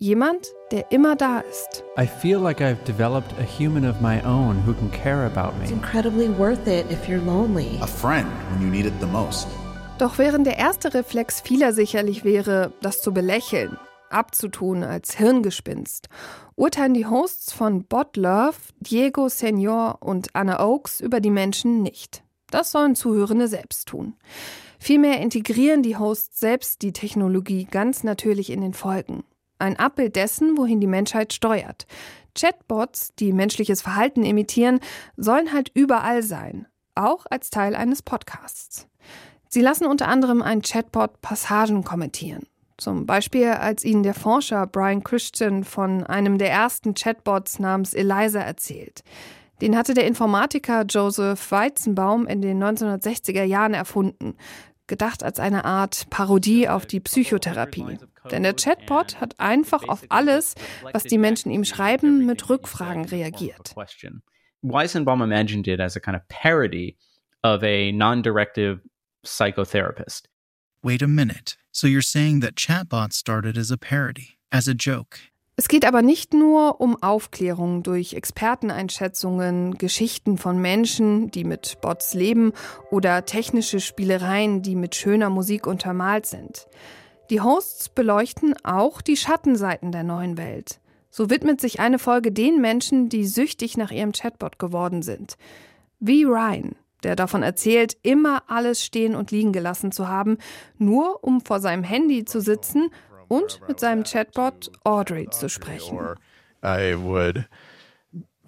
Jemand, 0.00 0.54
der 0.70 0.92
immer 0.92 1.16
da 1.16 1.40
ist. 1.40 1.82
I 1.98 2.06
feel 2.06 2.38
like 2.38 2.60
I've 2.60 2.84
developed 2.84 3.32
a 3.40 3.42
human 3.42 3.84
of 3.84 4.00
my 4.00 4.24
own 4.24 4.64
who 4.64 4.72
can 4.72 4.88
care 4.92 5.26
about 5.26 5.58
me. 5.58 5.64
It's 5.64 5.72
incredibly 5.72 6.28
worth 6.28 6.68
it 6.68 6.86
if 6.88 7.08
you're 7.08 7.24
lonely. 7.24 7.80
A 7.82 7.86
friend 7.88 8.28
when 8.52 8.62
you 8.62 8.68
need 8.70 8.86
it 8.86 8.92
the 9.00 9.06
most. 9.06 9.48
Doch 9.98 10.16
während 10.18 10.46
der 10.46 10.56
erste 10.56 10.94
Reflex 10.94 11.40
vieler 11.40 11.72
sicherlich 11.72 12.22
wäre, 12.22 12.72
das 12.80 13.02
zu 13.02 13.12
belächeln, 13.12 13.76
abzutun 14.08 14.84
als 14.84 15.16
Hirngespinst, 15.16 16.08
urteilen 16.54 16.94
die 16.94 17.06
Hosts 17.06 17.52
von 17.52 17.82
Bot 17.82 18.16
Love, 18.16 18.54
Diego 18.78 19.28
Senior 19.28 19.96
und 19.98 20.28
Anna 20.32 20.64
Oakes 20.64 21.00
über 21.00 21.18
die 21.18 21.32
Menschen 21.32 21.82
nicht. 21.82 22.22
Das 22.52 22.70
sollen 22.70 22.94
Zuhörende 22.94 23.48
selbst 23.48 23.88
tun. 23.88 24.14
Vielmehr 24.78 25.20
integrieren 25.20 25.82
die 25.82 25.96
Hosts 25.96 26.38
selbst 26.38 26.82
die 26.82 26.92
Technologie 26.92 27.64
ganz 27.68 28.04
natürlich 28.04 28.50
in 28.50 28.60
den 28.60 28.74
Folgen. 28.74 29.24
Ein 29.58 29.76
Abbild 29.76 30.16
dessen, 30.16 30.56
wohin 30.56 30.80
die 30.80 30.86
Menschheit 30.86 31.32
steuert. 31.32 31.86
Chatbots, 32.34 33.14
die 33.18 33.32
menschliches 33.32 33.82
Verhalten 33.82 34.24
imitieren, 34.24 34.80
sollen 35.16 35.52
halt 35.52 35.70
überall 35.74 36.22
sein, 36.22 36.66
auch 36.94 37.26
als 37.30 37.50
Teil 37.50 37.74
eines 37.74 38.02
Podcasts. 38.02 38.86
Sie 39.48 39.60
lassen 39.60 39.86
unter 39.86 40.08
anderem 40.08 40.42
ein 40.42 40.62
Chatbot 40.62 41.20
Passagen 41.20 41.82
kommentieren. 41.82 42.44
Zum 42.76 43.06
Beispiel, 43.06 43.48
als 43.48 43.84
ihnen 43.84 44.04
der 44.04 44.14
Forscher 44.14 44.66
Brian 44.66 45.02
Christian 45.02 45.64
von 45.64 46.04
einem 46.04 46.38
der 46.38 46.50
ersten 46.50 46.94
Chatbots 46.94 47.58
namens 47.58 47.92
Eliza 47.92 48.40
erzählt. 48.40 49.02
Den 49.60 49.76
hatte 49.76 49.94
der 49.94 50.06
Informatiker 50.06 50.84
Joseph 50.84 51.50
Weizenbaum 51.50 52.28
in 52.28 52.40
den 52.40 52.62
1960er 52.62 53.42
Jahren 53.42 53.74
erfunden, 53.74 54.36
gedacht 54.88 55.22
als 55.22 55.38
eine 55.38 55.64
Art 55.64 56.08
Parodie 56.10 56.68
auf 56.68 56.86
die 56.86 57.00
Psychotherapie. 57.00 57.98
Denn 58.30 58.42
der 58.42 58.54
Chatbot 58.54 59.20
hat 59.20 59.38
einfach 59.38 59.88
auf 59.88 60.02
alles, 60.08 60.54
was 60.92 61.04
die 61.04 61.18
Menschen 61.18 61.50
ihm 61.50 61.64
schreiben, 61.64 62.26
mit 62.26 62.48
Rückfragen 62.48 63.04
reagiert. 63.04 63.74
Weizenbaum 64.62 65.22
imagined 65.22 65.68
it 65.68 65.80
as 65.80 65.96
a 65.96 66.00
kind 66.00 66.16
of 66.16 66.22
parody 66.28 66.96
of 67.42 67.62
a 67.62 67.92
non-directive 67.92 68.80
psychotherapist. 69.24 70.28
Wait 70.82 71.02
a 71.02 71.06
minute. 71.06 71.56
So 71.70 71.86
you're 71.86 72.02
saying 72.02 72.40
that 72.40 72.56
chatbots 72.56 73.12
started 73.12 73.56
as 73.56 73.70
a 73.70 73.76
parody, 73.76 74.38
as 74.50 74.66
a 74.66 74.74
joke. 74.74 75.20
Es 75.60 75.66
geht 75.66 75.84
aber 75.84 76.02
nicht 76.02 76.34
nur 76.34 76.80
um 76.80 77.02
Aufklärung 77.02 77.82
durch 77.82 78.14
Experteneinschätzungen, 78.14 79.76
Geschichten 79.76 80.38
von 80.38 80.60
Menschen, 80.60 81.32
die 81.32 81.42
mit 81.42 81.80
Bots 81.80 82.14
leben 82.14 82.52
oder 82.92 83.24
technische 83.24 83.80
Spielereien, 83.80 84.62
die 84.62 84.76
mit 84.76 84.94
schöner 84.94 85.30
Musik 85.30 85.66
untermalt 85.66 86.26
sind. 86.26 86.68
Die 87.30 87.40
Hosts 87.40 87.88
beleuchten 87.88 88.54
auch 88.62 89.02
die 89.02 89.16
Schattenseiten 89.16 89.90
der 89.90 90.04
neuen 90.04 90.38
Welt. 90.38 90.78
So 91.10 91.28
widmet 91.28 91.60
sich 91.60 91.80
eine 91.80 91.98
Folge 91.98 92.30
den 92.30 92.60
Menschen, 92.60 93.08
die 93.08 93.26
süchtig 93.26 93.76
nach 93.76 93.90
ihrem 93.90 94.12
Chatbot 94.12 94.60
geworden 94.60 95.02
sind. 95.02 95.36
Wie 95.98 96.22
Ryan, 96.22 96.76
der 97.02 97.16
davon 97.16 97.42
erzählt, 97.42 97.96
immer 98.02 98.44
alles 98.46 98.84
stehen 98.84 99.16
und 99.16 99.32
liegen 99.32 99.52
gelassen 99.52 99.90
zu 99.90 100.06
haben, 100.06 100.38
nur 100.78 101.24
um 101.24 101.40
vor 101.40 101.58
seinem 101.58 101.82
Handy 101.82 102.24
zu 102.24 102.40
sitzen 102.40 102.90
und 103.28 103.60
mit 103.68 103.80
seinem 103.80 104.04
Chatbot 104.04 104.70
Audrey 104.84 105.28
zu 105.30 105.48
sprechen. 105.48 105.98
I 106.64 106.94
would 106.96 107.48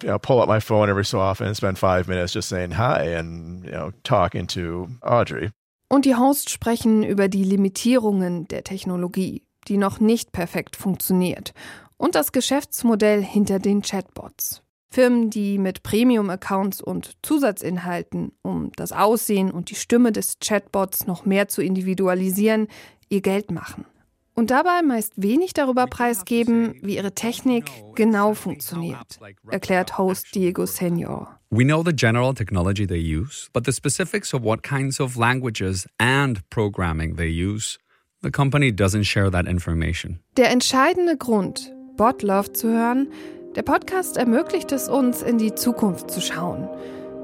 you 0.03 0.09
know, 0.09 0.19
pull 0.19 0.41
up 0.41 0.47
my 0.47 0.59
phone 0.59 0.89
every 0.89 1.05
so 1.05 1.19
often 1.19 1.47
and 1.47 1.55
spend 1.55 1.77
five 1.77 2.07
minutes 2.07 2.33
just 2.33 2.49
saying 2.49 2.77
hi 2.77 3.15
and 3.15 3.65
you 3.65 3.71
know, 3.71 3.91
talking 4.03 4.47
to 4.47 4.89
Audrey. 5.01 5.51
Und 5.87 6.05
die 6.05 6.15
Hosts 6.15 6.51
sprechen 6.51 7.03
über 7.03 7.27
die 7.27 7.43
Limitierungen 7.43 8.47
der 8.47 8.63
Technologie, 8.63 9.43
die 9.67 9.77
noch 9.77 9.99
nicht 9.99 10.31
perfekt 10.31 10.75
funktioniert, 10.75 11.53
und 11.97 12.15
das 12.15 12.31
Geschäftsmodell 12.31 13.21
hinter 13.21 13.59
den 13.59 13.81
Chatbots. 13.81 14.63
Firmen, 14.89 15.29
die 15.29 15.57
mit 15.57 15.83
Premium-Accounts 15.83 16.81
und 16.81 17.17
Zusatzinhalten, 17.21 18.33
um 18.41 18.71
das 18.75 18.91
Aussehen 18.91 19.51
und 19.51 19.69
die 19.69 19.75
Stimme 19.75 20.11
des 20.11 20.39
Chatbots 20.39 21.07
noch 21.07 21.25
mehr 21.25 21.47
zu 21.47 21.61
individualisieren, 21.61 22.67
ihr 23.07 23.21
Geld 23.21 23.51
machen. 23.51 23.85
Und 24.33 24.49
dabei 24.49 24.81
meist 24.81 25.13
wenig 25.17 25.53
darüber 25.53 25.87
preisgeben, 25.87 26.75
wie 26.81 26.95
ihre 26.95 27.13
Technik 27.13 27.65
genau 27.95 28.33
funktioniert, 28.33 29.19
erklärt 29.49 29.97
Host 29.97 30.33
Diego 30.33 30.65
Senior. 30.65 31.39
We 31.49 31.65
know 31.65 31.83
the 31.83 31.93
general 31.93 32.33
technology 32.33 32.87
they 32.87 33.01
use, 33.01 33.49
but 33.51 33.65
the 33.65 33.73
specifics 33.73 34.33
of 34.33 34.43
what 34.43 34.63
kinds 34.63 35.01
of 35.01 35.17
languages 35.17 35.85
and 35.97 36.39
programming 36.49 37.17
they 37.17 37.27
use, 37.27 37.77
the 38.23 38.31
company 38.31 38.71
doesn't 38.71 39.03
share 39.03 39.29
that 39.29 39.47
information. 39.47 40.21
Der 40.37 40.49
entscheidende 40.49 41.17
Grund, 41.17 41.73
Botlove 41.97 42.53
zu 42.53 42.69
hören, 42.69 43.09
der 43.55 43.63
Podcast 43.63 44.15
ermöglicht 44.15 44.71
es 44.71 44.87
uns, 44.87 45.21
in 45.21 45.37
die 45.37 45.53
Zukunft 45.55 46.09
zu 46.09 46.21
schauen. 46.21 46.69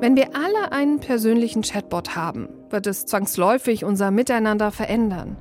Wenn 0.02 0.18
wir 0.18 0.36
alle 0.36 0.74
einen 0.74 1.00
persönlichen 1.00 1.62
Chatbot 1.62 2.18
haben, 2.18 2.50
wird 2.70 2.86
es 2.86 3.06
zwangsläufig 3.06 3.86
unser 3.86 4.12
Miteinander 4.12 4.72
verändern. 4.72 5.38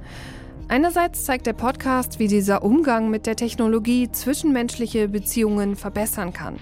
Einerseits 0.69 1.25
zeigt 1.25 1.47
der 1.47 1.53
Podcast, 1.53 2.19
wie 2.19 2.27
dieser 2.27 2.65
Umgang 2.65 3.09
mit 3.09 3.27
der 3.27 3.37
Technologie 3.37 4.11
zwischenmenschliche 4.11 5.07
Beziehungen 5.07 5.77
verbessern 5.77 6.33
kann, 6.33 6.57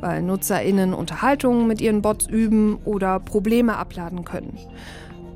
weil 0.00 0.22
Nutzerinnen 0.22 0.94
Unterhaltungen 0.94 1.66
mit 1.66 1.82
ihren 1.82 2.00
Bots 2.00 2.26
üben 2.26 2.78
oder 2.86 3.20
Probleme 3.20 3.76
abladen 3.76 4.24
können. 4.24 4.58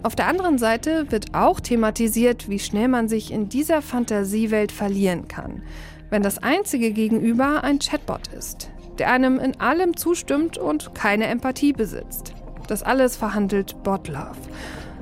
Auf 0.03 0.17
der 0.17 0.29
anderen 0.29 0.57
Seite 0.57 1.11
wird 1.11 1.35
auch 1.35 1.61
thematisiert, 1.61 2.49
wie 2.49 2.59
schnell 2.59 2.89
man 2.89 3.09
sich 3.09 3.31
in 3.31 3.51
dieser 3.51 3.83
Fantasiewelt 3.83 4.73
verlieren 4.73 5.29
kann, 5.29 5.63
wenn 6.09 6.23
das 6.23 6.39
einzige 6.39 6.93
Gegenüber 6.93 7.65
ein 7.65 7.81
Chatbot 7.81 8.29
ist, 8.29 8.71
der 8.99 9.11
einem 9.11 9.39
in 9.39 9.61
allem 9.61 9.95
zustimmt 9.95 10.57
und 10.57 10.95
keine 10.95 11.27
Empathie 11.27 11.75
besitzt. 11.75 12.33
Das 12.67 12.83
alles 12.83 13.15
verhandelt 13.15 13.83
Botlove. 13.83 14.39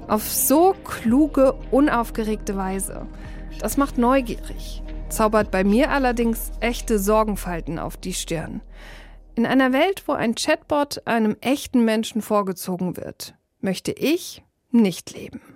Auf 0.06 0.30
so 0.30 0.74
kluge, 0.84 1.54
unaufgeregte 1.70 2.56
Weise. 2.56 3.06
Das 3.60 3.76
macht 3.76 3.96
neugierig, 3.96 4.82
zaubert 5.08 5.50
bei 5.50 5.64
mir 5.64 5.90
allerdings 5.90 6.50
echte 6.60 6.98
Sorgenfalten 6.98 7.78
auf 7.78 7.96
die 7.96 8.12
Stirn. 8.12 8.60
In 9.34 9.46
einer 9.46 9.72
Welt, 9.72 10.04
wo 10.06 10.12
ein 10.12 10.34
Chatbot 10.34 11.06
einem 11.06 11.36
echten 11.40 11.84
Menschen 11.84 12.20
vorgezogen 12.20 12.96
wird, 12.96 13.34
möchte 13.60 13.92
ich 13.92 14.44
nicht 14.70 15.12
leben. 15.14 15.53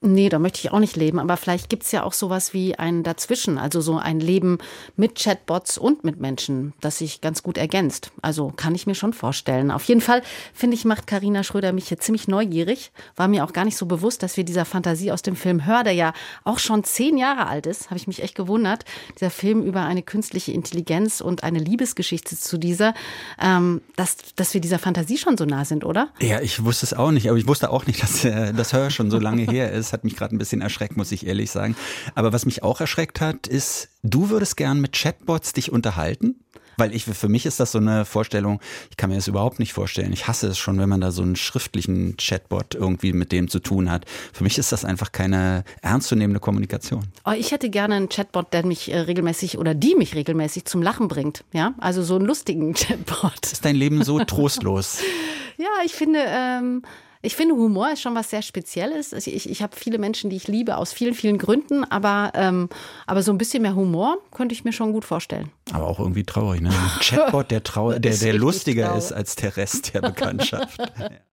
Nee, 0.00 0.28
da 0.28 0.38
möchte 0.38 0.60
ich 0.60 0.70
auch 0.70 0.78
nicht 0.78 0.94
leben. 0.94 1.18
Aber 1.18 1.36
vielleicht 1.36 1.68
gibt 1.68 1.82
es 1.82 1.90
ja 1.90 2.04
auch 2.04 2.12
sowas 2.12 2.54
wie 2.54 2.78
ein 2.78 3.02
Dazwischen, 3.02 3.58
also 3.58 3.80
so 3.80 3.98
ein 3.98 4.20
Leben 4.20 4.58
mit 4.96 5.16
Chatbots 5.16 5.76
und 5.76 6.04
mit 6.04 6.20
Menschen, 6.20 6.72
das 6.80 6.98
sich 6.98 7.20
ganz 7.20 7.42
gut 7.42 7.58
ergänzt. 7.58 8.12
Also 8.22 8.52
kann 8.54 8.76
ich 8.76 8.86
mir 8.86 8.94
schon 8.94 9.12
vorstellen. 9.12 9.72
Auf 9.72 9.82
jeden 9.84 10.00
Fall, 10.00 10.22
finde 10.54 10.76
ich, 10.76 10.84
macht 10.84 11.08
Karina 11.08 11.42
Schröder 11.42 11.72
mich 11.72 11.88
hier 11.88 11.98
ziemlich 11.98 12.28
neugierig. 12.28 12.92
War 13.16 13.26
mir 13.26 13.42
auch 13.42 13.52
gar 13.52 13.64
nicht 13.64 13.76
so 13.76 13.86
bewusst, 13.86 14.22
dass 14.22 14.36
wir 14.36 14.44
dieser 14.44 14.64
Fantasie 14.64 15.10
aus 15.10 15.22
dem 15.22 15.34
Film 15.34 15.66
Hör, 15.66 15.82
der 15.82 15.94
ja 15.94 16.12
auch 16.44 16.60
schon 16.60 16.84
zehn 16.84 17.18
Jahre 17.18 17.48
alt 17.48 17.66
ist, 17.66 17.90
habe 17.90 17.98
ich 17.98 18.06
mich 18.06 18.22
echt 18.22 18.36
gewundert. 18.36 18.84
Dieser 19.16 19.30
Film 19.30 19.64
über 19.64 19.82
eine 19.82 20.04
künstliche 20.04 20.52
Intelligenz 20.52 21.20
und 21.20 21.42
eine 21.42 21.58
Liebesgeschichte 21.58 22.36
zu 22.36 22.56
dieser, 22.56 22.94
ähm, 23.42 23.80
dass, 23.96 24.16
dass 24.36 24.54
wir 24.54 24.60
dieser 24.60 24.78
Fantasie 24.78 25.18
schon 25.18 25.36
so 25.36 25.44
nah 25.44 25.64
sind, 25.64 25.84
oder? 25.84 26.10
Ja, 26.20 26.40
ich 26.40 26.62
wusste 26.64 26.86
es 26.86 26.94
auch 26.94 27.10
nicht, 27.10 27.28
aber 27.28 27.38
ich 27.38 27.48
wusste 27.48 27.70
auch 27.70 27.86
nicht, 27.86 28.00
dass 28.00 28.24
äh, 28.24 28.54
das 28.54 28.72
Hör 28.72 28.90
schon 28.90 29.10
so 29.10 29.18
lange 29.18 29.42
her 29.42 29.72
ist. 29.78 29.87
Das 29.88 29.94
hat 29.94 30.04
mich 30.04 30.16
gerade 30.16 30.36
ein 30.36 30.38
bisschen 30.38 30.60
erschreckt, 30.60 30.98
muss 30.98 31.12
ich 31.12 31.26
ehrlich 31.26 31.50
sagen. 31.50 31.74
Aber 32.14 32.30
was 32.34 32.44
mich 32.44 32.62
auch 32.62 32.78
erschreckt 32.78 33.22
hat, 33.22 33.46
ist, 33.46 33.88
du 34.02 34.28
würdest 34.28 34.58
gern 34.58 34.82
mit 34.82 34.92
Chatbots 34.92 35.54
dich 35.54 35.72
unterhalten? 35.72 36.36
Weil 36.76 36.94
ich, 36.94 37.06
für 37.06 37.28
mich 37.30 37.46
ist 37.46 37.58
das 37.58 37.72
so 37.72 37.78
eine 37.78 38.04
Vorstellung, 38.04 38.60
ich 38.90 38.98
kann 38.98 39.08
mir 39.08 39.16
das 39.16 39.28
überhaupt 39.28 39.58
nicht 39.58 39.72
vorstellen. 39.72 40.12
Ich 40.12 40.28
hasse 40.28 40.48
es 40.48 40.58
schon, 40.58 40.78
wenn 40.78 40.90
man 40.90 41.00
da 41.00 41.10
so 41.10 41.22
einen 41.22 41.36
schriftlichen 41.36 42.18
Chatbot 42.18 42.74
irgendwie 42.74 43.14
mit 43.14 43.32
dem 43.32 43.48
zu 43.48 43.60
tun 43.60 43.90
hat. 43.90 44.04
Für 44.34 44.44
mich 44.44 44.58
ist 44.58 44.72
das 44.72 44.84
einfach 44.84 45.10
keine 45.10 45.64
ernstzunehmende 45.80 46.38
Kommunikation. 46.38 47.04
Oh, 47.24 47.32
ich 47.32 47.50
hätte 47.50 47.70
gerne 47.70 47.94
einen 47.94 48.10
Chatbot, 48.10 48.52
der 48.52 48.66
mich 48.66 48.92
äh, 48.92 48.98
regelmäßig 48.98 49.56
oder 49.56 49.74
die 49.74 49.94
mich 49.94 50.14
regelmäßig 50.14 50.66
zum 50.66 50.82
Lachen 50.82 51.08
bringt. 51.08 51.44
Ja, 51.54 51.72
also 51.78 52.02
so 52.02 52.16
einen 52.16 52.26
lustigen 52.26 52.74
Chatbot. 52.74 53.46
Ist 53.50 53.64
dein 53.64 53.74
Leben 53.74 54.04
so 54.04 54.22
trostlos? 54.22 54.98
ja, 55.56 55.70
ich 55.82 55.94
finde, 55.94 56.20
ähm, 56.26 56.82
ich 57.22 57.34
finde, 57.34 57.54
Humor 57.54 57.92
ist 57.92 58.00
schon 58.00 58.14
was 58.14 58.30
sehr 58.30 58.42
Spezielles. 58.42 59.12
Ich, 59.12 59.32
ich, 59.32 59.50
ich 59.50 59.62
habe 59.62 59.76
viele 59.76 59.98
Menschen, 59.98 60.30
die 60.30 60.36
ich 60.36 60.48
liebe, 60.48 60.76
aus 60.76 60.92
vielen, 60.92 61.14
vielen 61.14 61.38
Gründen, 61.38 61.84
aber, 61.84 62.32
ähm, 62.34 62.68
aber 63.06 63.22
so 63.22 63.32
ein 63.32 63.38
bisschen 63.38 63.62
mehr 63.62 63.74
Humor 63.74 64.18
könnte 64.30 64.52
ich 64.52 64.64
mir 64.64 64.72
schon 64.72 64.92
gut 64.92 65.04
vorstellen. 65.04 65.50
Aber 65.72 65.86
auch 65.86 65.98
irgendwie 65.98 66.24
traurig, 66.24 66.60
ne? 66.60 66.70
Ein 66.70 67.00
Chatbot, 67.00 67.50
der, 67.50 67.62
trau 67.62 67.92
der, 67.98 68.16
der 68.16 68.34
lustiger 68.34 68.86
traurig. 68.86 69.04
ist 69.04 69.12
als 69.12 69.36
der 69.36 69.56
Rest 69.56 69.94
der 69.94 70.00
Bekanntschaft. 70.02 70.80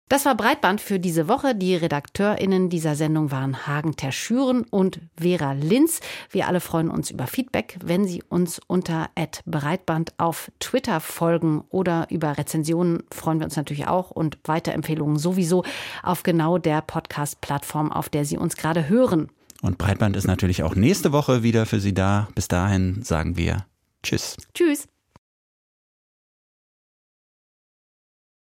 Das 0.08 0.24
war 0.24 0.34
Breitband 0.34 0.80
für 0.80 0.98
diese 0.98 1.28
Woche. 1.28 1.54
Die 1.54 1.74
RedakteurInnen 1.74 2.70
dieser 2.70 2.94
Sendung 2.94 3.30
waren 3.30 3.66
Hagen 3.66 3.94
Terschüren 3.94 4.64
und 4.70 5.00
Vera 5.20 5.52
Linz. 5.52 6.00
Wir 6.30 6.48
alle 6.48 6.60
freuen 6.60 6.88
uns 6.88 7.10
über 7.10 7.26
Feedback, 7.26 7.78
wenn 7.84 8.06
Sie 8.06 8.22
uns 8.22 8.58
unter 8.66 9.10
Breitband 9.44 10.14
auf 10.18 10.50
Twitter 10.60 11.00
folgen 11.00 11.62
oder 11.68 12.06
über 12.10 12.38
Rezensionen 12.38 13.02
freuen 13.12 13.38
wir 13.38 13.44
uns 13.44 13.56
natürlich 13.56 13.86
auch 13.86 14.10
und 14.10 14.38
Weiterempfehlungen 14.44 15.18
sowieso 15.18 15.62
auf 16.02 16.22
genau 16.22 16.56
der 16.56 16.80
Podcast-Plattform, 16.80 17.92
auf 17.92 18.08
der 18.08 18.24
Sie 18.24 18.38
uns 18.38 18.56
gerade 18.56 18.88
hören. 18.88 19.28
Und 19.60 19.76
Breitband 19.76 20.16
ist 20.16 20.26
natürlich 20.26 20.62
auch 20.62 20.74
nächste 20.74 21.12
Woche 21.12 21.42
wieder 21.42 21.66
für 21.66 21.80
Sie 21.80 21.92
da. 21.92 22.28
Bis 22.34 22.48
dahin 22.48 23.02
sagen 23.02 23.36
wir 23.36 23.66
Tschüss. 24.02 24.36
Tschüss. 24.54 24.88